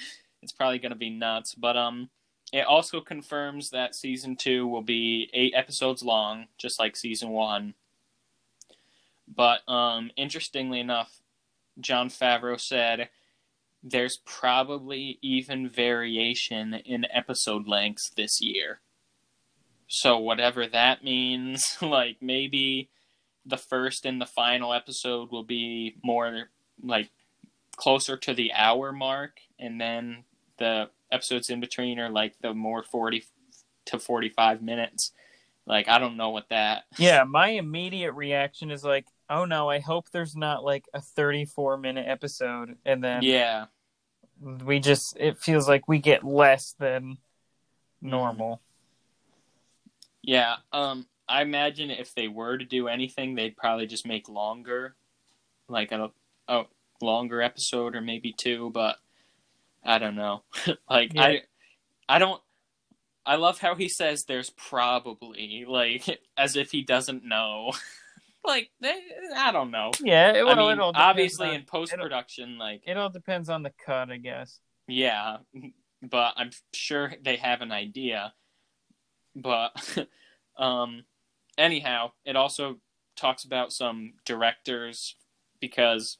[0.43, 1.55] it's probably going to be nuts.
[1.55, 2.11] But um,
[2.53, 7.75] it also confirms that season two will be eight episodes long, just like season one.
[9.27, 11.21] But um, interestingly enough,
[11.81, 13.09] Jon Favreau said
[13.83, 18.81] there's probably even variation in episode lengths this year.
[19.87, 22.89] So whatever that means, like maybe
[23.45, 26.49] the first and the final episode will be more
[26.83, 27.11] like
[27.77, 30.25] closer to the hour mark and then
[30.59, 33.25] the episodes in between are like the more 40
[33.87, 35.13] to 45 minutes
[35.67, 39.81] like i don't know what that Yeah, my immediate reaction is like, oh no, I
[39.81, 42.77] hope there's not like a 34 minute episode.
[42.85, 43.67] And then yeah
[44.41, 47.19] we just, it feels like we get less than
[48.03, 48.61] normal.
[50.23, 54.97] yeah um i imagine if they were to do anything they'd probably just make longer
[55.69, 56.11] like a,
[56.49, 56.65] a
[57.01, 58.97] longer episode or maybe two, but
[59.85, 60.43] I don't know.
[60.91, 61.23] like Yeah.
[61.23, 61.43] I
[62.09, 62.41] I don't
[63.27, 67.73] I love how he says there's probably like as if he doesn't know.
[68.45, 68.93] like eh,
[69.37, 69.91] I don't know.
[70.01, 73.63] Yeah, it, well, I mean, obviously on- in post production, like it all depends on
[73.63, 74.61] the cut, I guess.
[74.87, 75.39] yeah,
[76.03, 78.35] but I'm sure they have an idea.
[79.37, 80.07] But
[80.59, 81.05] um,
[81.59, 82.79] anyhow, it also
[83.17, 85.17] talks about some directors
[85.61, 86.19] because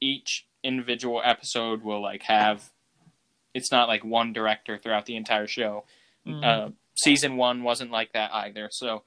[0.00, 2.70] each individual episode will like have.
[3.52, 5.84] It's not like one director throughout the entire show.
[6.26, 6.44] Mhm.
[6.44, 8.68] Uh, season one wasn't like that either.
[8.72, 9.04] So,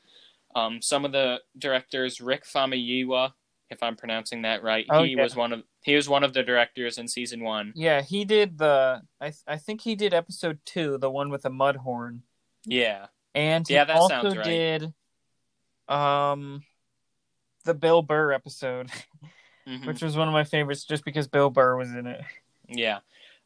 [0.57, 3.31] um, some of the directors, Rick Famuyiwa,
[3.69, 5.23] if I'm pronouncing that right, Oh, he yeah.
[5.23, 7.73] was one of he was one of the directors in season one.
[7.75, 9.01] yeah, he did the.
[9.21, 12.23] I I think he did episode two, the one with the mud horn,
[12.65, 13.07] Yeah.
[13.35, 14.45] and he Yeah, that also sounds right.
[14.45, 14.93] did,
[15.87, 16.63] um,
[17.65, 18.89] the Bill Burr episode,
[19.67, 19.85] Mhm.
[19.85, 22.21] which was one of my favorites, just because Bill Burr was in it.
[22.69, 22.99] Yeah.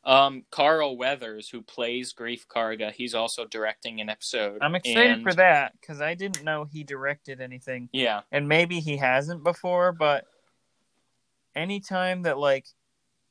[0.03, 4.57] Um, Carl Weathers, who plays Greef Karga, he's also directing an episode.
[4.61, 8.21] I'm excited and- for that because I didn't know he directed anything, Yeah.
[8.31, 9.91] and maybe he hasn't before.
[9.91, 10.25] But
[11.55, 12.65] anytime that like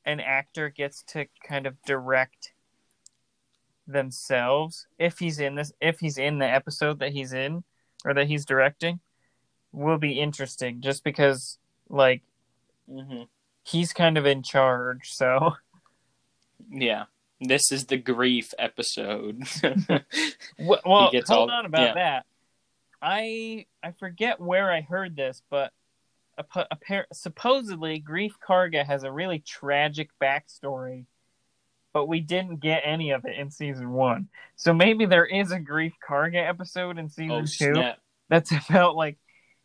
[0.05, 2.53] an actor gets to kind of direct
[3.87, 7.63] themselves, if he's in this, if he's in the episode that he's in
[8.05, 8.99] or that he's directing,
[9.71, 10.81] will be interesting.
[10.81, 11.57] Just because
[11.89, 12.21] like
[12.89, 13.23] hmm
[13.63, 15.55] he's kind of in charge, so
[16.71, 17.05] Yeah.
[17.39, 19.43] This is the Greef episode.
[20.59, 21.93] Well, hold all- on about yeah.
[21.95, 22.25] that.
[23.01, 25.73] I I forget where I heard this, but
[26.37, 31.05] appar- supposedly Greef Karga has a really tragic backstory,
[31.93, 34.29] but we didn't get any of it in season one.
[34.55, 37.97] So maybe there is a Greef Karga episode in season oh, two snap.
[38.29, 39.17] that's about like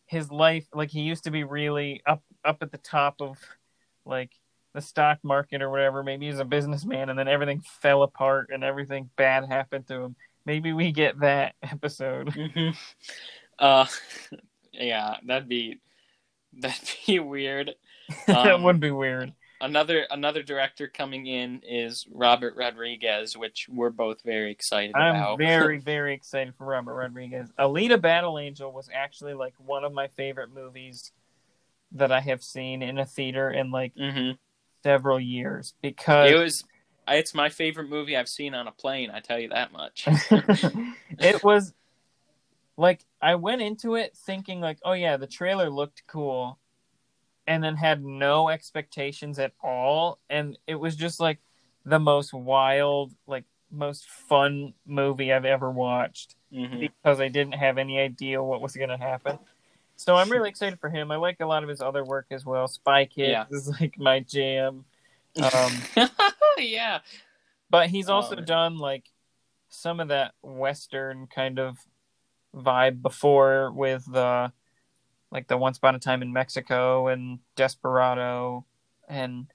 [0.06, 0.66] his life.
[0.72, 3.38] Like he used to be really up up at the top of
[4.06, 4.30] like
[4.76, 6.04] the stock market or whatever.
[6.04, 10.16] Maybe he's a businessman, and then everything fell apart and everything bad happened to him.
[10.44, 12.32] Maybe we get that episode.
[12.32, 12.70] hmm
[13.58, 13.86] Uh,
[14.72, 15.80] yeah, that'd be
[16.60, 17.74] that'd be weird.
[18.28, 19.32] that Um, would be weird.
[19.58, 25.38] Another another director coming in is Robert Rodriguez, which we're both very excited I'm about.
[25.38, 27.48] very, very excited for Robert Rodriguez.
[27.58, 31.10] Alita Battle Angel was actually like one of my favorite movies
[31.92, 34.32] that I have seen in a theater in like hmm
[34.86, 36.64] several years because It was.
[37.08, 39.10] It's my favorite movie I've seen on a plane.
[39.12, 40.08] I tell you that much.
[41.20, 41.72] it was
[42.76, 46.58] like I went into it thinking like, oh yeah, the trailer looked cool,
[47.46, 51.38] and then had no expectations at all, and it was just like
[51.84, 57.78] the most wild, like most fun movie I've ever watched hmm because I didn't have
[57.78, 59.38] any idea what was going to happen.
[59.96, 61.10] So I'm really excited for him.
[61.10, 62.68] I like a lot of his other work as well.
[62.68, 63.44] Spy Kids Yeah.
[63.50, 64.84] is like my jam.
[65.38, 65.72] Um,
[66.58, 67.00] yeah.
[67.70, 69.10] But he's also Um, done like
[69.68, 71.78] some of that western kind of
[72.54, 74.52] vibe before with the
[75.30, 78.64] like the Once Upon a Time in Mexico and Desperado
[79.08, 79.46] and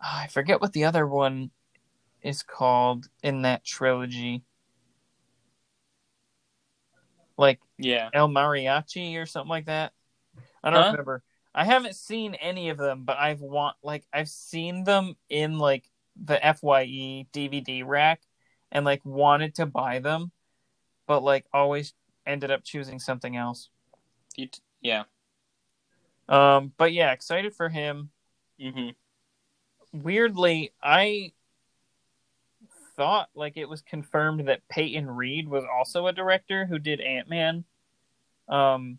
[0.00, 1.50] ah, I forget what the other one
[2.22, 4.42] is called in that trilogy.
[7.36, 8.10] Like Yeah.
[8.12, 9.92] El Mariachi or something like that.
[10.62, 10.90] I don't Huh?
[10.92, 11.22] remember.
[11.54, 15.90] I haven't seen any of them, but I've want like I've seen them in like
[16.16, 18.22] the Fye DVD rack
[18.70, 20.30] and like wanted to buy them,
[21.06, 21.94] but like always
[22.26, 23.70] ended up choosing something else.
[24.34, 24.50] T-
[24.80, 25.04] yeah.
[26.28, 28.10] Um, but yeah, excited for him.
[28.58, 28.90] hmm
[29.92, 31.32] Weirdly, I
[32.98, 37.30] thought like it was confirmed that Peyton Reed was also a director who did Ant
[37.30, 37.64] Man.
[38.48, 38.98] Um,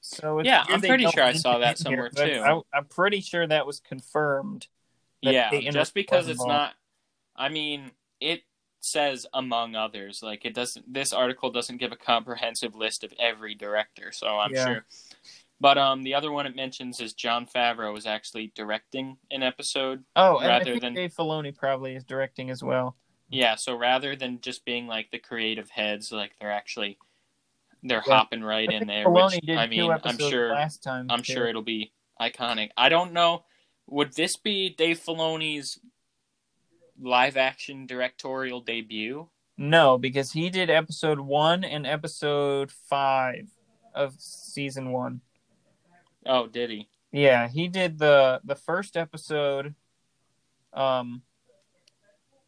[0.00, 2.40] so Yeah, I'm pretty sure I saw that somewhere, but too.
[2.44, 4.66] I, I'm pretty sure that was confirmed.
[5.22, 5.50] that Yeah.
[5.50, 6.48] Peyton Just because it's involved.
[6.48, 6.74] not.
[7.36, 8.42] I mean, it
[8.80, 10.20] says among others.
[10.22, 10.92] Like it doesn't.
[10.92, 14.64] This article doesn't give a comprehensive list of every director, so I'm Yeah.
[14.64, 14.86] sure.
[15.60, 20.04] But um, the other one it mentions is Jon Favreau is actually directing an episode.
[20.16, 22.96] Oh, rather think than- Dave Filoni probably is directing as well.
[23.28, 26.98] Yeah, so rather than just being like the creative heads, like they're actually
[27.82, 28.12] they're Yeah.
[28.14, 29.06] hopping right in there.
[29.06, 31.06] Filoni Which did I two mean, I'm sure last time.
[31.10, 31.32] I'm too.
[31.34, 32.70] sure it'll be iconic.
[32.76, 33.44] I don't know.
[33.86, 35.78] Would this be Dave Filoni's
[37.00, 39.28] live action directorial debut?
[39.56, 43.48] No, because he did episode one and episode five
[43.94, 45.20] of season one.
[46.30, 46.88] Oh, did he?
[47.10, 49.74] Yeah, he did the the first episode,
[50.72, 51.22] um,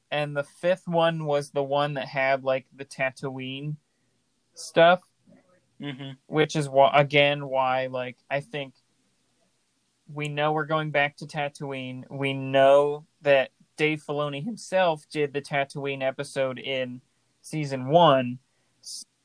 [0.08, 3.76] and the fifth one was the one that had like the Tatooine
[4.54, 5.00] stuff,
[5.80, 6.12] Mm-hmm.
[6.26, 8.74] which is why again why like I think
[10.06, 12.04] we know we're going back to Tatooine.
[12.08, 17.00] We know that Dave Filoni himself did the Tatooine episode in
[17.40, 18.38] season one,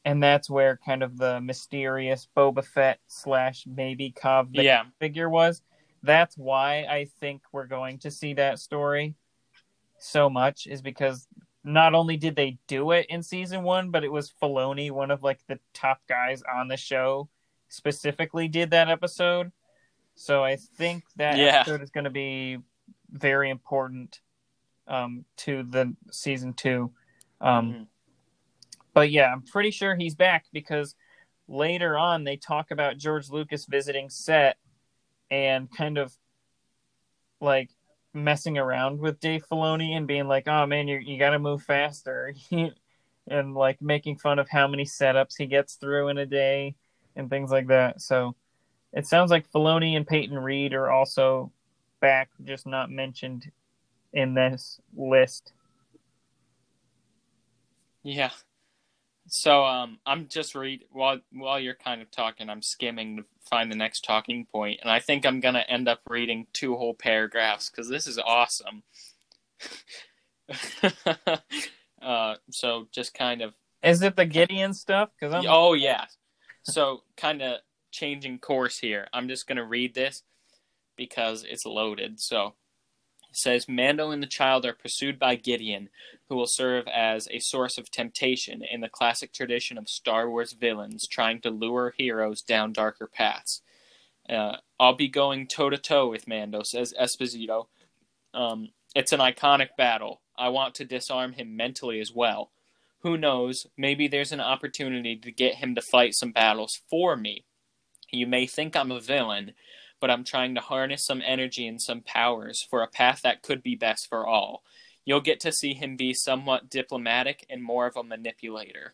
[0.08, 4.86] and that's where kind of the mysterious Boba Fett slash maybe Cobb Yeah.
[5.00, 5.62] figure was.
[6.02, 9.16] That's why I think we're going to see that story
[9.98, 11.28] so much is because
[11.66, 15.24] not only did they do it in season one, but it was Filoni, one of
[15.24, 17.28] like the top guys on the show,
[17.68, 19.52] specifically did that episode.
[20.16, 21.60] So I think that Yeah.
[21.60, 22.60] episode is going to be
[23.12, 24.22] very important
[24.88, 26.94] um, to the season two.
[27.42, 27.88] Um, Mhm.
[28.98, 30.96] But yeah, I'm pretty sure he's back because
[31.48, 34.58] later on they talk about George Lucas visiting set
[35.30, 36.18] and kind of
[37.40, 37.70] like
[38.16, 41.62] messing around with Dave Filoni and being like, "Oh man, you you got to move
[41.62, 42.34] faster,"
[43.28, 46.74] and like making fun of how many setups he gets through in a day
[47.16, 48.02] and things like that.
[48.02, 48.36] So
[48.94, 51.52] it sounds like Filoni and Peyton Reed are also
[52.00, 53.52] back, just not mentioned
[54.12, 55.54] in this list.
[58.02, 58.32] Yeah.
[59.28, 63.72] So um, I'm just read while while you're kind of talking, I'm skimming to find
[63.72, 67.70] the next talking point, and I think I'm gonna end up reading two whole paragraphs
[67.70, 68.84] because this is awesome.
[72.02, 73.54] uh, so just kind of
[73.84, 75.10] Is it the Gideon stuff?
[75.20, 76.06] Because I'm oh yeah,
[76.64, 77.60] so kind of
[77.92, 79.08] changing course here.
[79.12, 80.24] I'm just gonna read this
[80.96, 82.20] because it's loaded.
[82.20, 82.54] So
[83.32, 85.90] says Mando and the child are pursued by Gideon,
[86.30, 90.54] who will serve as a source of temptation in the classic tradition of Star Wars
[90.54, 93.62] villains trying to lure heroes down darker paths.
[94.30, 97.68] Uh, I'll be going toe to toe with Mando, says Esposito.
[98.34, 100.22] Um, it's an iconic battle.
[100.38, 102.52] I want to disarm him mentally as well.
[103.02, 103.68] Who knows?
[103.78, 107.46] Maybe there's an opportunity to get him to fight some battles for me.
[108.12, 109.54] You may think I'm a villain,
[110.00, 113.64] but I'm trying to harness some energy and some powers for a path that could
[113.64, 114.64] be best for all.
[115.06, 118.94] You'll get to see him be somewhat diplomatic and more of a manipulator.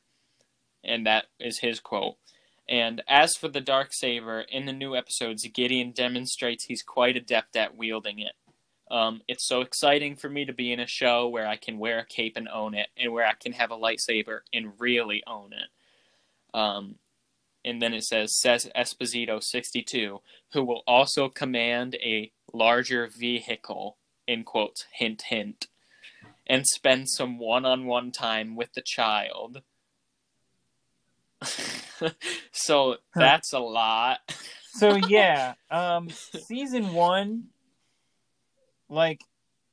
[0.84, 2.16] And that is his quote.
[2.70, 7.56] And as for the dark saber, in the new episodes, Gideon demonstrates he's quite adept
[7.56, 8.34] at wielding it.
[8.90, 12.00] Um, it's so exciting for me to be in a show where I can wear
[12.00, 15.52] a cape and own it, and where I can have a lightsaber and really own
[15.52, 16.58] it.
[16.58, 16.96] Um,
[17.66, 20.22] and then it says, says Esposito 62,
[20.54, 23.98] who will also command a larger vehicle,
[24.28, 25.68] in quotes, hint, hint,
[26.48, 29.62] and spend some one on one time with the child.
[32.52, 34.20] so that's a lot.
[34.74, 37.46] so yeah um season one
[38.90, 39.22] like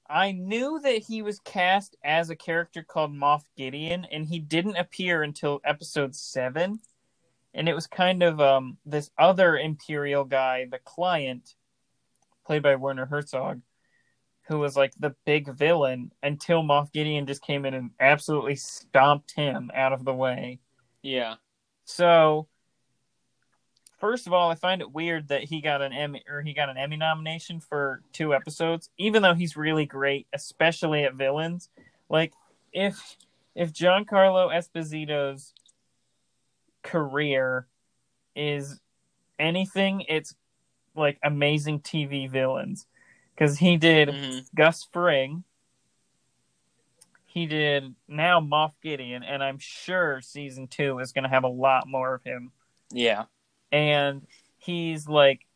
[0.09, 4.77] i knew that he was cast as a character called moff gideon and he didn't
[4.77, 6.79] appear until episode seven
[7.55, 11.55] and it was kind of um this other imperial guy the client
[12.47, 13.61] played by werner herzog
[14.49, 19.33] who was like the big villain until moff gideon just came in and absolutely stomped
[19.33, 20.59] him out of the way
[21.03, 21.37] Yeah.
[21.85, 22.49] so,
[23.99, 26.71] first of all, I find it weird that he got an Emmy or he got
[26.71, 31.69] an Emmy nomination for two episodes, even though he's really great, especially at villains.
[32.09, 32.33] Like
[32.73, 33.17] if
[33.55, 35.53] if Giancarlo Esposito's
[36.83, 37.67] career
[38.35, 38.81] is
[39.39, 40.35] anything, it's
[40.95, 42.87] like amazing TV villains
[43.35, 44.55] because he did Mhm.
[44.55, 45.45] Gus Fring.
[47.27, 51.49] He did now Moff Gideon, and I'm sure season two is going to have a
[51.49, 52.53] lot more of him.
[52.91, 53.27] Yeah.
[53.71, 54.27] And
[54.59, 55.47] he's like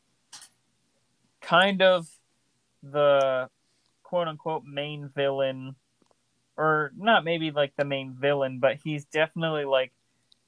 [1.41, 2.09] kind of
[2.83, 3.51] the
[4.05, 5.75] quote unquote main villain,
[6.57, 9.93] or not maybe like the main villain, but he's definitely like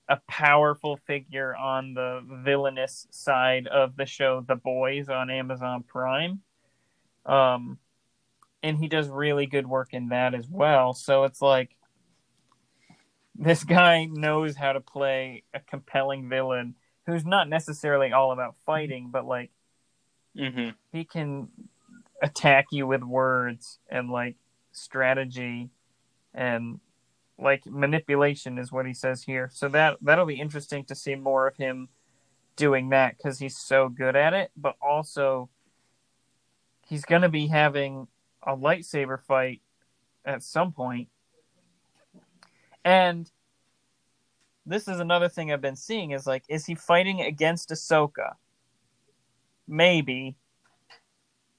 [0.09, 6.43] a powerful figure on the villainous side of the show The Boys on Amazon Prime.
[7.25, 7.79] Um,
[8.63, 10.93] and he does really good work in that as well.
[10.95, 11.77] So it's like
[13.35, 16.75] this guy knows how to play a compelling villain
[17.07, 19.51] who's not necessarily all about fighting, but like
[20.37, 21.49] hmm he can
[22.23, 24.37] attack you with words and like
[24.73, 25.69] strategy
[26.35, 26.81] and
[27.39, 29.51] like manipulation is what he says here.
[29.53, 31.89] So that that'll be interesting to see more of him
[32.57, 35.51] doing that cuz he's so good at it, but also
[36.87, 38.09] he's going to be having
[38.43, 39.61] a lightsaber fight
[40.25, 41.09] at some point.
[42.85, 43.31] And
[44.65, 48.35] this is another thing I've been seeing is like is he fighting against Ahsoka?
[49.69, 50.37] Maybe.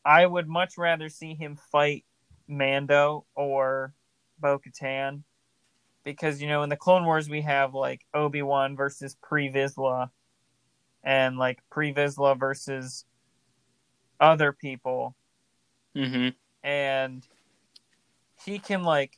[0.03, 2.05] I would much rather see him fight
[2.47, 3.93] Mando or
[4.39, 5.23] Bo Katan.
[6.07, 10.09] Because, you know, in the Clone Wars, we have like Obi Wan versus Pre Vizsla,
[11.03, 13.05] and like Pre Vizsla versus
[14.19, 15.15] other people
[15.95, 16.29] Mm-hmm.
[16.63, 17.25] and
[18.45, 19.17] he can like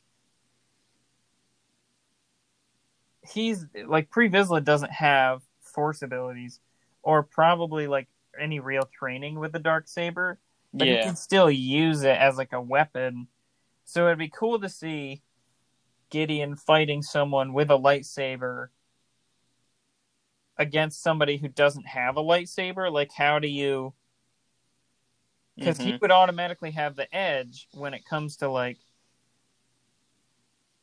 [3.22, 6.60] he's like Pre Vizsla doesn't have force abilities
[7.02, 10.38] or probably like any real training with the dark saber,
[10.72, 13.28] but he can still use it as like a weapon.
[13.84, 15.22] So it'd be cool to see
[16.10, 18.68] Gideon fighting someone with a lightsaber
[20.56, 22.92] against somebody who doesn't have a lightsaber.
[22.92, 23.94] Like, how do you?
[25.56, 26.00] Because he Mhm.
[26.00, 28.78] would automatically have the edge when it comes to like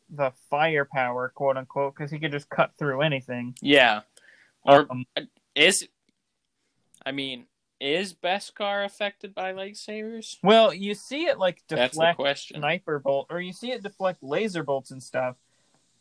[0.10, 3.56] the firepower, quote unquote, because he could just cut through anything.
[3.62, 4.02] Yeah.
[4.64, 5.06] Or Um,
[5.56, 5.88] is
[7.06, 7.48] I mean,
[7.80, 10.38] is Beskar affected by lightsabers?
[10.44, 12.58] well, you see it like deflect question.
[12.58, 15.36] sniper bolt, or you see it deflect laser bolts and stuff.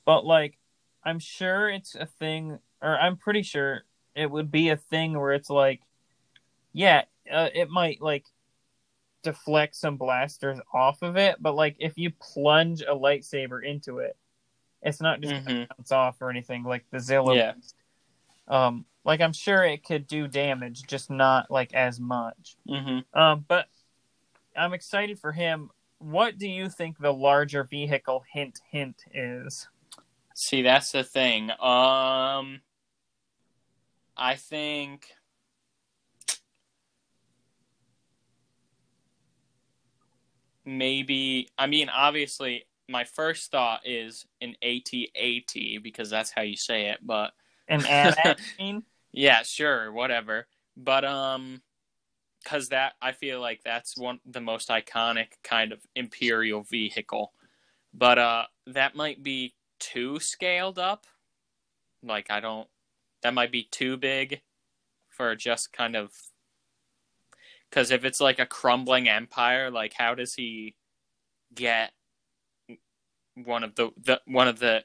[0.04, 0.58] But like,
[1.04, 5.32] I'm sure it's a thing, or I'm pretty sure it would be a thing where
[5.32, 5.82] it's like,
[6.72, 8.24] yeah, uh, it might like
[9.22, 14.16] deflect some blasters off of it, but like if you plunge a lightsaber into it,
[14.82, 15.68] it's not just gonna Mhm.
[15.76, 17.34] bounce off or anything like the Zilla.
[17.34, 17.54] Yeah.
[18.48, 22.56] Um, like I'm sure it could do damage, just not like as much.
[22.68, 23.68] hmm Um, but
[24.56, 25.70] I'm excited for him.
[25.98, 29.68] What do you think the larger vehicle hint hint is?
[30.34, 31.50] See, that's the thing.
[31.52, 32.60] Um,
[34.16, 35.06] I think
[40.64, 41.48] maybe.
[41.56, 46.98] I mean, obviously, my first thought is an AT-AT because that's how you say it.
[47.02, 47.32] But
[47.68, 48.82] An AT-AT?
[49.16, 50.46] yeah, sure, whatever.
[50.76, 51.62] But um,
[52.44, 57.32] because that I feel like that's one the most iconic kind of imperial vehicle.
[57.92, 61.06] But uh, that might be too scaled up.
[62.02, 62.68] Like I don't.
[63.22, 64.42] That might be too big
[65.08, 66.12] for just kind of.
[67.70, 70.76] Because if it's like a crumbling empire, like how does he
[71.54, 71.92] get
[73.34, 74.84] one of the, the one of the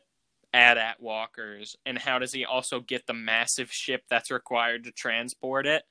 [0.53, 5.65] AT-AT walkers, and how does he also get the massive ship that's required to transport
[5.65, 5.83] it?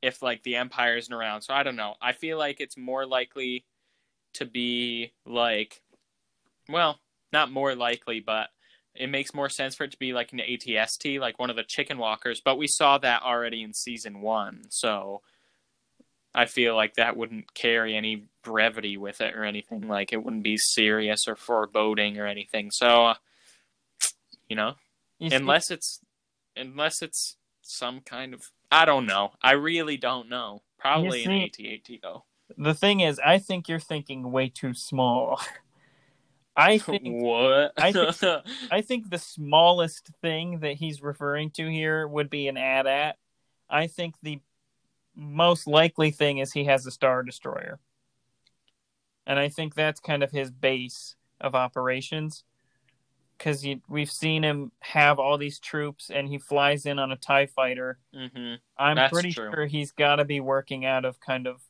[0.00, 1.94] If like the empire isn't around, so I don't know.
[2.02, 3.64] I feel like it's more likely
[4.34, 5.80] to be like,
[6.68, 6.98] well,
[7.32, 8.48] not more likely, but
[8.94, 11.62] it makes more sense for it to be like an ATST, like one of the
[11.62, 12.42] chicken walkers.
[12.44, 15.22] But we saw that already in season one, so
[16.34, 19.88] I feel like that wouldn't carry any brevity with it or anything.
[19.88, 22.70] Like it wouldn't be serious or foreboding or anything.
[22.70, 23.14] So, uh,
[24.52, 24.74] you know,
[25.18, 26.00] see- unless it's
[26.56, 29.32] unless it's some kind of I don't know.
[29.40, 30.62] I really don't know.
[30.78, 32.24] Probably an see- AT-AT though.
[32.58, 35.40] the thing is, I think you're thinking way too small.
[36.56, 37.72] I think what?
[37.78, 42.58] I think- I think the smallest thing that he's referring to here would be an
[42.58, 43.16] AT-AT.
[43.70, 44.38] I think the
[45.16, 47.78] most likely thing is he has a star destroyer,
[49.26, 52.44] and I think that's kind of his base of operations.
[53.42, 57.46] Because we've seen him have all these troops, and he flies in on a Tie
[57.46, 57.98] fighter.
[58.14, 59.50] hmm I'm That's pretty true.
[59.50, 61.62] sure he's got to be working out of kind of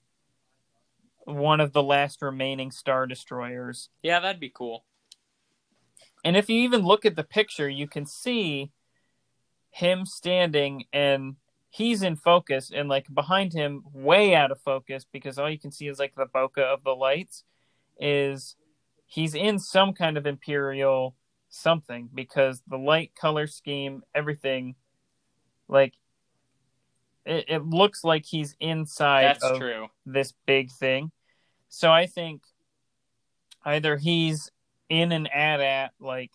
[1.25, 3.89] one of the last remaining star destroyers.
[4.03, 4.85] Yeah, that'd be cool.
[6.25, 8.71] And if you even look at the picture, you can see
[9.71, 11.37] him standing and
[11.71, 15.73] he's in focus and like behind him way out of focus because all you can
[15.73, 17.45] see is like the bokeh of the lights
[17.99, 18.57] is
[19.07, 21.17] he's in some kind of imperial
[21.53, 24.75] something because the light color scheme everything
[25.69, 25.93] like
[27.27, 29.89] it, it looks like he's inside That's of true.
[30.07, 31.13] this big thing.
[31.69, 32.43] So I think
[33.65, 34.51] either he's
[34.89, 36.33] in an AT-AT like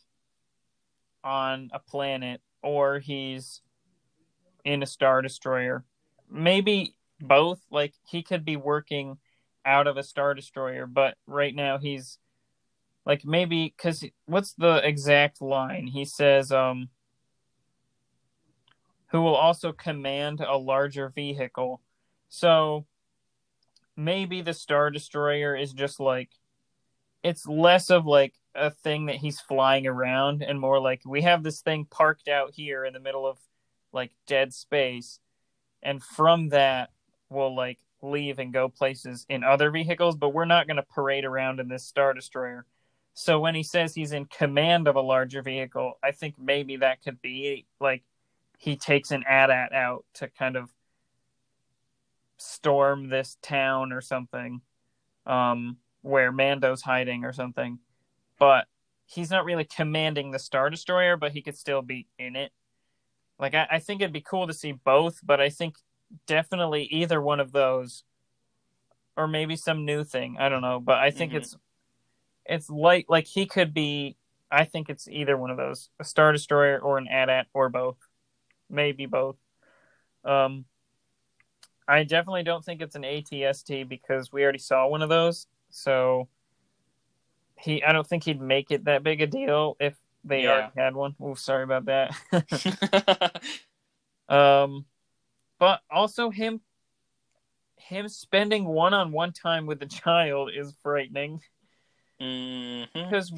[1.24, 3.62] on a planet or he's
[4.64, 5.84] in a star destroyer.
[6.30, 7.60] Maybe both.
[7.72, 9.18] Like he could be working
[9.66, 12.20] out of a star destroyer, but right now he's
[13.08, 15.88] like maybe cuz what's the exact line?
[15.88, 16.90] He says um
[19.08, 21.82] who will also command a larger vehicle.
[22.28, 22.86] So
[23.96, 26.30] maybe the Star Destroyer is just like
[27.24, 31.44] it's less of like a thing that he's flying around and more like we have
[31.44, 33.38] this thing parked out here in the middle of
[33.94, 35.20] like dead space
[35.82, 36.90] and from that
[37.30, 41.26] we'll like leave and go places in other vehicles but we're not going to parade
[41.26, 42.66] around in this star destroyer
[43.20, 47.02] so when he says he's in command of a larger vehicle i think maybe that
[47.02, 48.04] could be like
[48.58, 50.72] he takes an AT-AT out to kind of
[52.38, 54.62] storm this town or something
[55.26, 57.80] um, where Mando's hiding or something.
[58.40, 58.66] But
[59.06, 62.52] he's not really commanding the Star Destroyer, but he could still be in it.
[63.40, 65.76] Like, I, I think it'd be cool to see both, but I think
[66.26, 68.04] definitely either one of those
[69.16, 70.38] or maybe some new thing.
[70.40, 71.38] I don't know, but I think Mhm.
[71.38, 71.58] it's
[72.48, 74.16] it's like like he could be.
[74.50, 77.98] I think it's either one of those: a star destroyer or an AT-AT or both,
[78.70, 79.36] maybe both.
[80.24, 80.66] Um,
[81.88, 85.48] I definitely don't think it's an ATST because we already saw one of those.
[85.70, 86.28] So
[87.58, 90.52] he, I don't think he'd make it that big a deal if they Yeah.
[90.52, 91.16] already had one.
[91.20, 93.42] Oh, sorry about that.
[94.30, 94.86] um,
[95.60, 96.62] but also him,
[97.78, 101.42] him spending one-on-one time with the child is frightening.
[102.20, 102.88] Mhm.
[102.94, 103.32] Because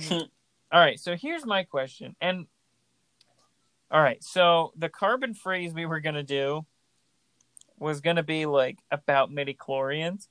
[0.72, 2.16] all right, so here's my question.
[2.22, 2.48] And
[3.92, 6.66] all right, so the carbon freeze we were gonna do
[7.78, 10.28] was gonna be like about midi chlorians.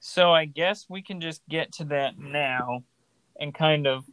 [0.00, 2.84] So I guess we can just get to that now
[3.38, 4.04] and kind of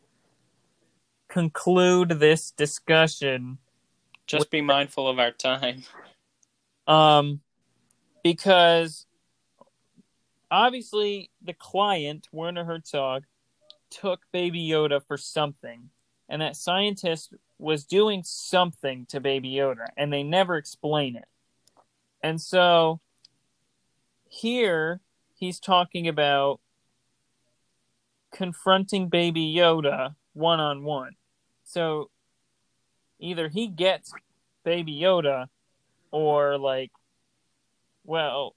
[1.28, 3.58] conclude this discussion.
[4.26, 5.84] Just be mindful of our time.
[6.88, 7.42] Um
[8.24, 9.06] because
[10.50, 13.24] obviously the client, Werner Herzog,
[13.90, 15.90] took Baby Yoda for something.
[16.28, 21.26] And that scientist was doing something to Baby Yoda, and they never explain it.
[22.22, 23.00] And so
[24.28, 25.02] here
[25.36, 26.60] he's talking about
[28.34, 31.16] confronting Baby Yoda one on one.
[31.64, 32.10] So
[33.20, 34.12] either he gets
[34.64, 35.48] Baby Yoda
[36.12, 36.92] or like
[38.04, 38.56] well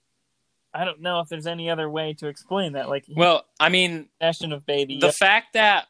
[0.78, 2.88] I don't know if there's any other way to explain that.
[2.88, 5.14] Like Well, I mean, possession of Baby the Yoda.
[5.14, 5.88] fact that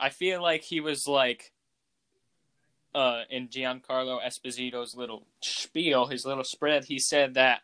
[0.00, 1.52] I feel like he was like
[2.94, 7.60] uh in Giancarlo Esposito's little spiel, his little spread, he said that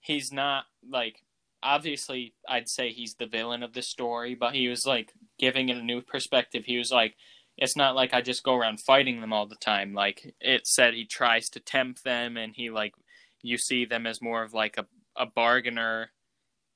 [0.00, 1.22] he's not like
[1.62, 5.76] obviously I'd say he's the villain of the story, but he was like giving it
[5.76, 6.64] a new perspective.
[6.64, 7.16] He was like
[7.58, 9.92] it's not like I just go around fighting them all the time.
[9.92, 12.94] Like it said he tries to tempt them and he like
[13.42, 14.86] you see them as more of like a,
[15.18, 16.10] a bargainer.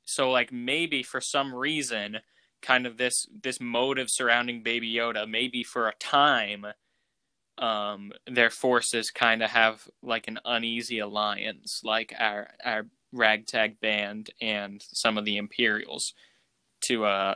[0.05, 2.18] So like maybe for some reason
[2.61, 6.66] kind of this this motive surrounding Baby Yoda, maybe for a time,
[7.59, 14.30] um, their forces kind of have like an uneasy alliance, like our our ragtag band
[14.40, 16.14] and some of the Imperials,
[16.86, 17.34] to uh,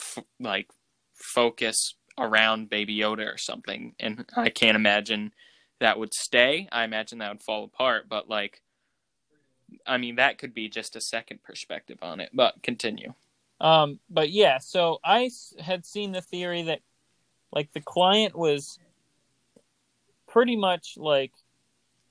[0.00, 0.68] f- like
[1.14, 3.94] focus around Baby Yoda or something.
[3.98, 5.32] And I can't imagine
[5.80, 6.68] that would stay.
[6.72, 8.08] I imagine that would fall apart.
[8.08, 8.62] But like,
[9.86, 12.30] I mean, that could be just a second perspective on it.
[12.32, 13.14] But continue.
[13.60, 16.80] Um, but yeah, so I had seen the theory that
[17.52, 18.78] like the client was
[20.28, 21.32] pretty much like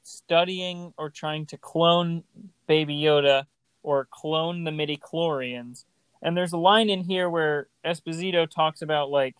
[0.03, 2.23] studying or trying to clone
[2.67, 3.45] Baby Yoda
[3.83, 5.85] or clone the midi chlorians.
[6.21, 9.35] And there's a line in here where Esposito talks about like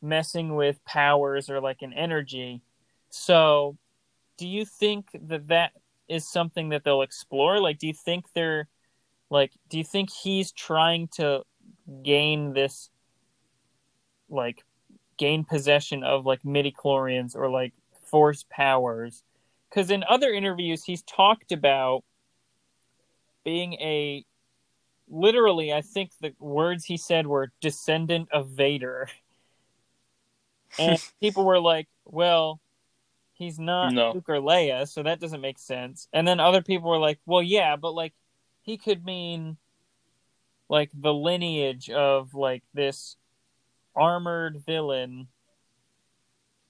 [0.00, 2.62] messing with powers or like an energy.
[3.10, 3.76] So,
[4.36, 5.72] do you think that that
[6.08, 7.60] is something that they'll explore?
[7.60, 8.68] Like, do you think they're
[9.30, 11.42] like, do you think he's trying to
[12.02, 12.90] gain this,
[14.28, 14.64] like,
[15.16, 17.72] gain possession of like midi chlorians or like
[18.04, 19.22] force powers?
[19.68, 22.04] Because in other interviews, he's talked about
[23.44, 24.24] being a
[25.08, 29.08] literally, I think the words he said were descendant of Vader.
[30.76, 32.60] And people were like, well,
[33.34, 34.12] he's not No.
[34.12, 36.08] Luke or Leia, so that doesn't make sense.
[36.12, 38.14] And then other people were like, well, yeah, but like
[38.62, 39.58] he could mean
[40.68, 43.16] like the lineage of like this
[43.94, 45.28] armored villain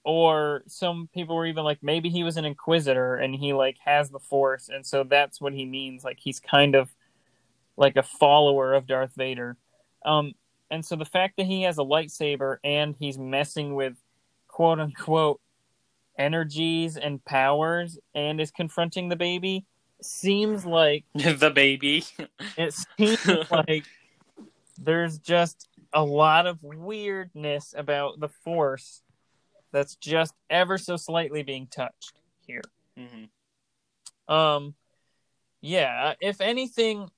[0.03, 4.09] or some people were even like maybe he was an inquisitor and he like has
[4.11, 6.93] the force and so that's what he means like he's kind of
[7.77, 9.57] like a follower of Darth Vader
[10.05, 10.33] um
[10.69, 13.95] and so the fact that he has a lightsaber and he's messing with
[14.47, 15.41] quote unquote
[16.17, 19.65] energies and powers and is confronting the baby
[20.01, 22.05] seems like the baby.
[22.57, 23.85] it seems like
[24.77, 29.01] there's just a lot of weirdness about the force
[29.71, 32.13] that's just ever so slightly being touched
[32.45, 32.61] here.
[32.97, 34.75] hmm Um
[35.61, 37.09] yeah, if anything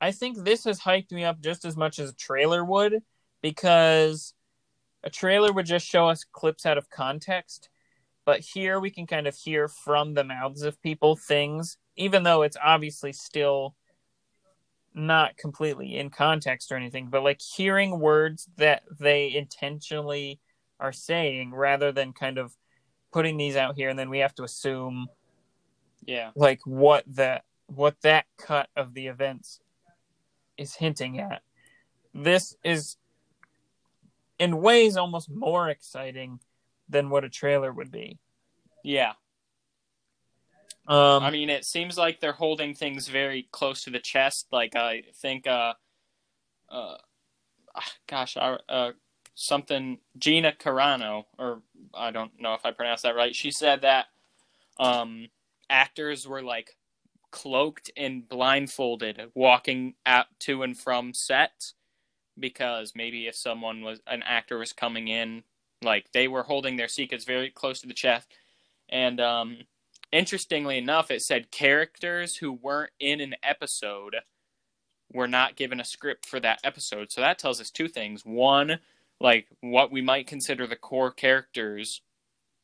[0.00, 3.02] I think this has hyped me up just as much as a trailer would
[3.40, 4.34] because
[5.04, 7.68] a trailer would just show us clips out of context,
[8.24, 12.42] but here we can kind of hear from the mouths of people things even though
[12.42, 13.74] it's obviously still
[14.94, 20.38] not completely in context or anything, but like hearing words that they intentionally
[20.80, 22.54] are saying rather than kind of
[23.12, 25.06] putting these out here and then we have to assume
[26.04, 26.30] Yeah.
[26.34, 29.60] like what that what that cut of the events
[30.58, 31.42] is hinting at.
[32.12, 32.96] This is
[34.38, 36.40] in ways almost more exciting
[36.92, 38.18] than what a trailer would be.
[38.84, 39.12] Yeah.
[40.86, 44.46] Um, I mean, it seems like they're holding things very close to the chest.
[44.50, 45.74] Like I think, uh,
[46.68, 46.96] uh,
[48.08, 48.92] gosh, uh, uh,
[49.34, 51.62] something Gina Carano, or
[51.94, 53.34] I don't know if I pronounced that right.
[53.34, 54.06] She said that
[54.78, 55.28] um,
[55.70, 56.76] actors were like
[57.30, 61.72] cloaked and blindfolded walking out to and from set
[62.38, 65.42] because maybe if someone was an actor was coming in
[65.82, 68.28] like they were holding their secrets very close to the chest
[68.88, 69.58] and um
[70.10, 74.16] interestingly enough it said characters who weren't in an episode
[75.12, 78.78] were not given a script for that episode so that tells us two things one
[79.20, 82.02] like what we might consider the core characters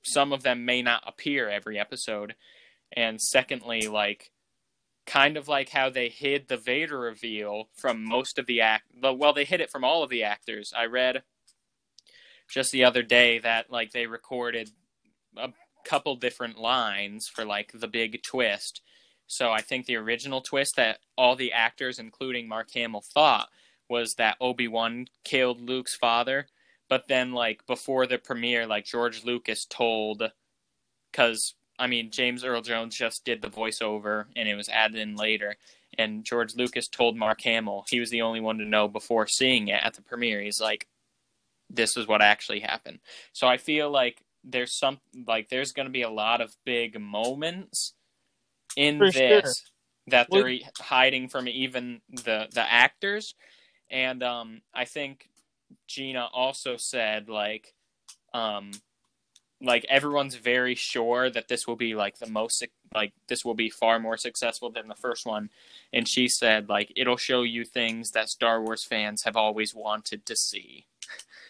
[0.03, 2.35] some of them may not appear every episode
[2.93, 4.31] and secondly like
[5.09, 8.85] kind of like how they hid the Vader reveal from most of the act.
[9.03, 10.73] Well, they hid it from all of the actors.
[10.77, 11.23] I read
[12.49, 14.71] just the other day that like they recorded
[15.37, 15.51] a
[15.85, 18.83] couple different lines for like the big twist.
[19.27, 23.49] So I think the original twist that all the actors, including Mark Hamill, thought
[23.89, 26.49] was that Obi Wan killed Luke's father.
[26.89, 30.23] But then, like before the premiere, like George Lucas told,
[31.13, 35.15] because I mean, James Earl Jones just did the voiceover and it was added in
[35.15, 35.57] later.
[35.97, 39.69] And George Lucas told Mark Hamill, he was the only one to know before seeing
[39.69, 40.41] it at the premiere.
[40.41, 40.87] He's like,
[41.71, 43.01] this is what actually happened.
[43.33, 47.01] So I feel like there's some, like, there's going to be a lot of big
[47.01, 47.95] moments
[48.77, 49.53] in For this sure.
[50.09, 53.35] that they're hiding from even the, the actors.
[53.91, 55.29] And um, I think
[55.87, 57.75] Gina also said, like,
[58.33, 58.73] um,
[59.61, 62.64] like everyone's very sure that this will be like the most
[62.95, 65.51] like this will be far more successful than the first one
[65.93, 70.25] and she said like it'll show you things that Star Wars fans have always wanted
[70.27, 70.87] to see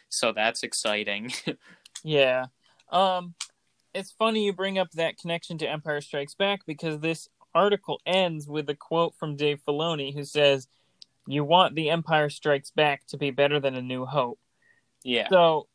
[0.09, 1.31] so that's exciting
[2.05, 2.47] Yeah.
[2.91, 3.35] Um
[3.95, 8.47] it's funny you bring up that connection to Empire Strikes Back because this article ends
[8.47, 10.69] with a quote from Dave Filoni who says,
[11.27, 14.39] "You want the Empire Strikes Back to be better than A New Hope."
[15.05, 15.69] yeah So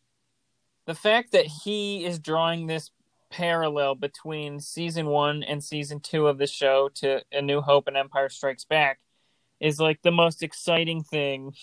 [0.86, 2.92] the fact that he is drawing this
[3.30, 7.98] parallel between season 1 and season 2 of the show to A New Hope and
[7.98, 9.00] Empire Strikes Back
[9.60, 11.54] is like the most exciting thing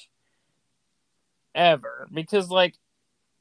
[1.55, 2.77] ever because like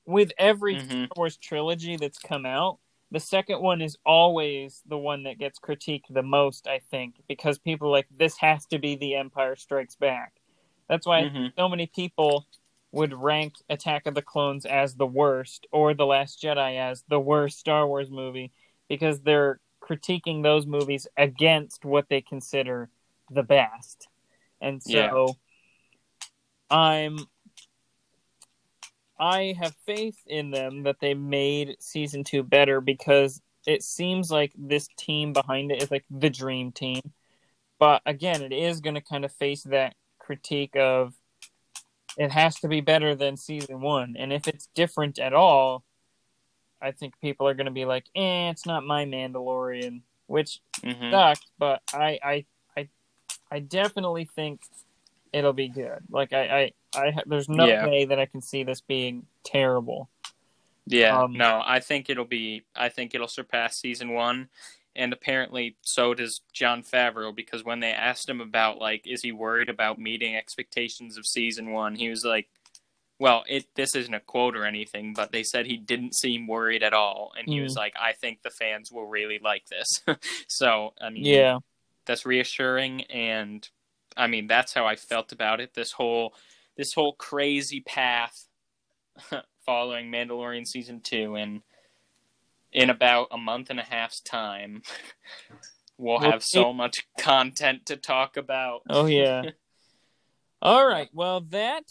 [0.05, 0.87] with every Mhm.
[0.87, 2.79] Star Wars trilogy that's come out,
[3.11, 7.57] the second one is always the one that gets critiqued the most, I think, because
[7.57, 10.33] people are like this has to be the Empire Strikes Back.
[10.87, 11.53] That's why Mhm.
[11.55, 12.47] so many people
[12.91, 17.19] would rank Attack of the Clones as the worst or The Last Jedi as the
[17.19, 18.51] worst Star Wars movie
[18.87, 22.89] because they're critiquing those movies against what they consider
[23.29, 24.07] the best.
[24.59, 25.33] And so Yeah.
[26.71, 27.17] I'm
[29.19, 34.53] I have faith in them that they made season 2 better because it seems like
[34.57, 37.01] this team behind it is like the dream team.
[37.79, 41.13] But again, it is going to kind of face that critique of
[42.17, 44.15] it has to be better than season one.
[44.17, 45.83] And if it's different at all,
[46.81, 51.11] I think people are going to be like, eh, it's not my Mandalorian, which Mhm.
[51.11, 51.45] sucks.
[51.57, 52.45] But I, I,
[52.77, 52.89] I,
[53.51, 54.61] I definitely think
[55.33, 55.99] it'll be good.
[56.09, 57.81] Like I, I, I there's no Yeah.
[57.81, 60.09] way that I can see this being terrible.
[60.85, 62.63] Yeah, Um, no, I think it'll be.
[62.75, 64.49] I think it'll surpass season one,
[64.95, 69.31] and apparently so does Jon Favreau because when they asked him about like, is he
[69.31, 72.49] worried about meeting expectations of season one, he was like,
[73.19, 76.81] "Well, it this isn't a quote or anything, but they said he didn't seem worried
[76.83, 77.63] at all, and he Hmm.
[77.63, 80.01] was like, I think the fans will really like this."
[80.47, 81.59] so I mean, Yeah,
[82.05, 83.67] that's reassuring and
[84.19, 86.33] i mean that's how i felt about it this whole
[86.77, 88.45] this whole crazy path
[89.65, 91.61] following mandalorian season 2 and
[92.71, 94.81] in about a month and a half's time
[95.97, 99.43] we'll have so much content to talk about Oh yeah.
[100.61, 101.09] All right.
[101.13, 101.83] Well, that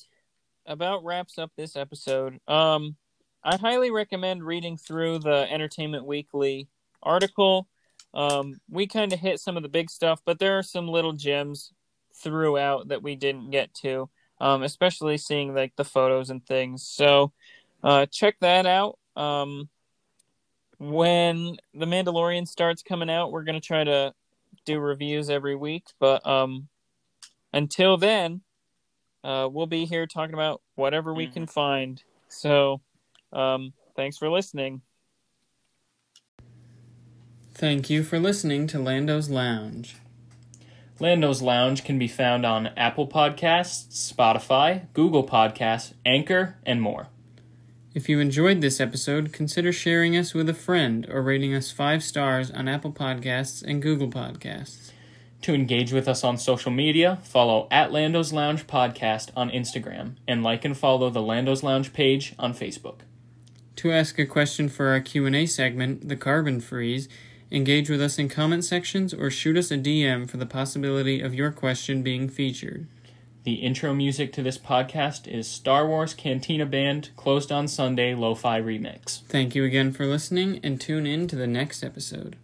[0.67, 2.39] about wraps up this episode.
[2.47, 2.97] Um,
[3.43, 6.69] I highly recommend reading through the Entertainment Weekly
[7.03, 7.67] article.
[8.13, 11.15] Um, we kind of hit some of the big stuff, but there are some little
[11.15, 11.73] gems
[12.23, 14.09] throughout that we didn't get to.
[14.41, 16.87] Um, especially seeing like the photos and things.
[16.87, 17.33] So,
[17.83, 18.99] uh, check that out.
[19.17, 19.69] Um,
[20.79, 24.15] when the Mandalorian starts coming out, we're gonna try to
[24.65, 25.87] do reviews every week.
[25.99, 26.69] But um,
[27.53, 28.43] until then,
[29.25, 31.33] uh, we'll be here talking about whatever we Mhm.
[31.33, 32.03] can find.
[32.29, 32.81] So,
[33.33, 34.83] um, thanks for listening.
[37.55, 39.97] Thank you for listening to Lando's Lounge.
[41.01, 47.09] Lando's lounge can be found on apple podcasts spotify google podcasts anchor and more
[47.95, 52.05] If you enjoyed this episode, consider sharing us with a friend or rating us five
[52.05, 54.93] stars on Apple Podcasts and Google Podcasts.
[55.43, 60.45] To engage with us on social media, follow at Lando's Lounge Podcast on Instagram and
[60.45, 63.01] like and follow the Lando's Lounge page on Facebook.
[63.77, 67.09] To ask a question for our Q&A segment, The Carbon Freeze,
[67.51, 71.35] engage with us in comment sections or shoot us a DM for the possibility of
[71.35, 72.87] your question being featured.
[73.45, 78.61] The intro music to this podcast is Star Wars Cantina Band Closed on Sunday Lo-Fi
[78.61, 79.23] Remix.
[79.23, 82.37] Thank you again for listening and tune in to the next episode.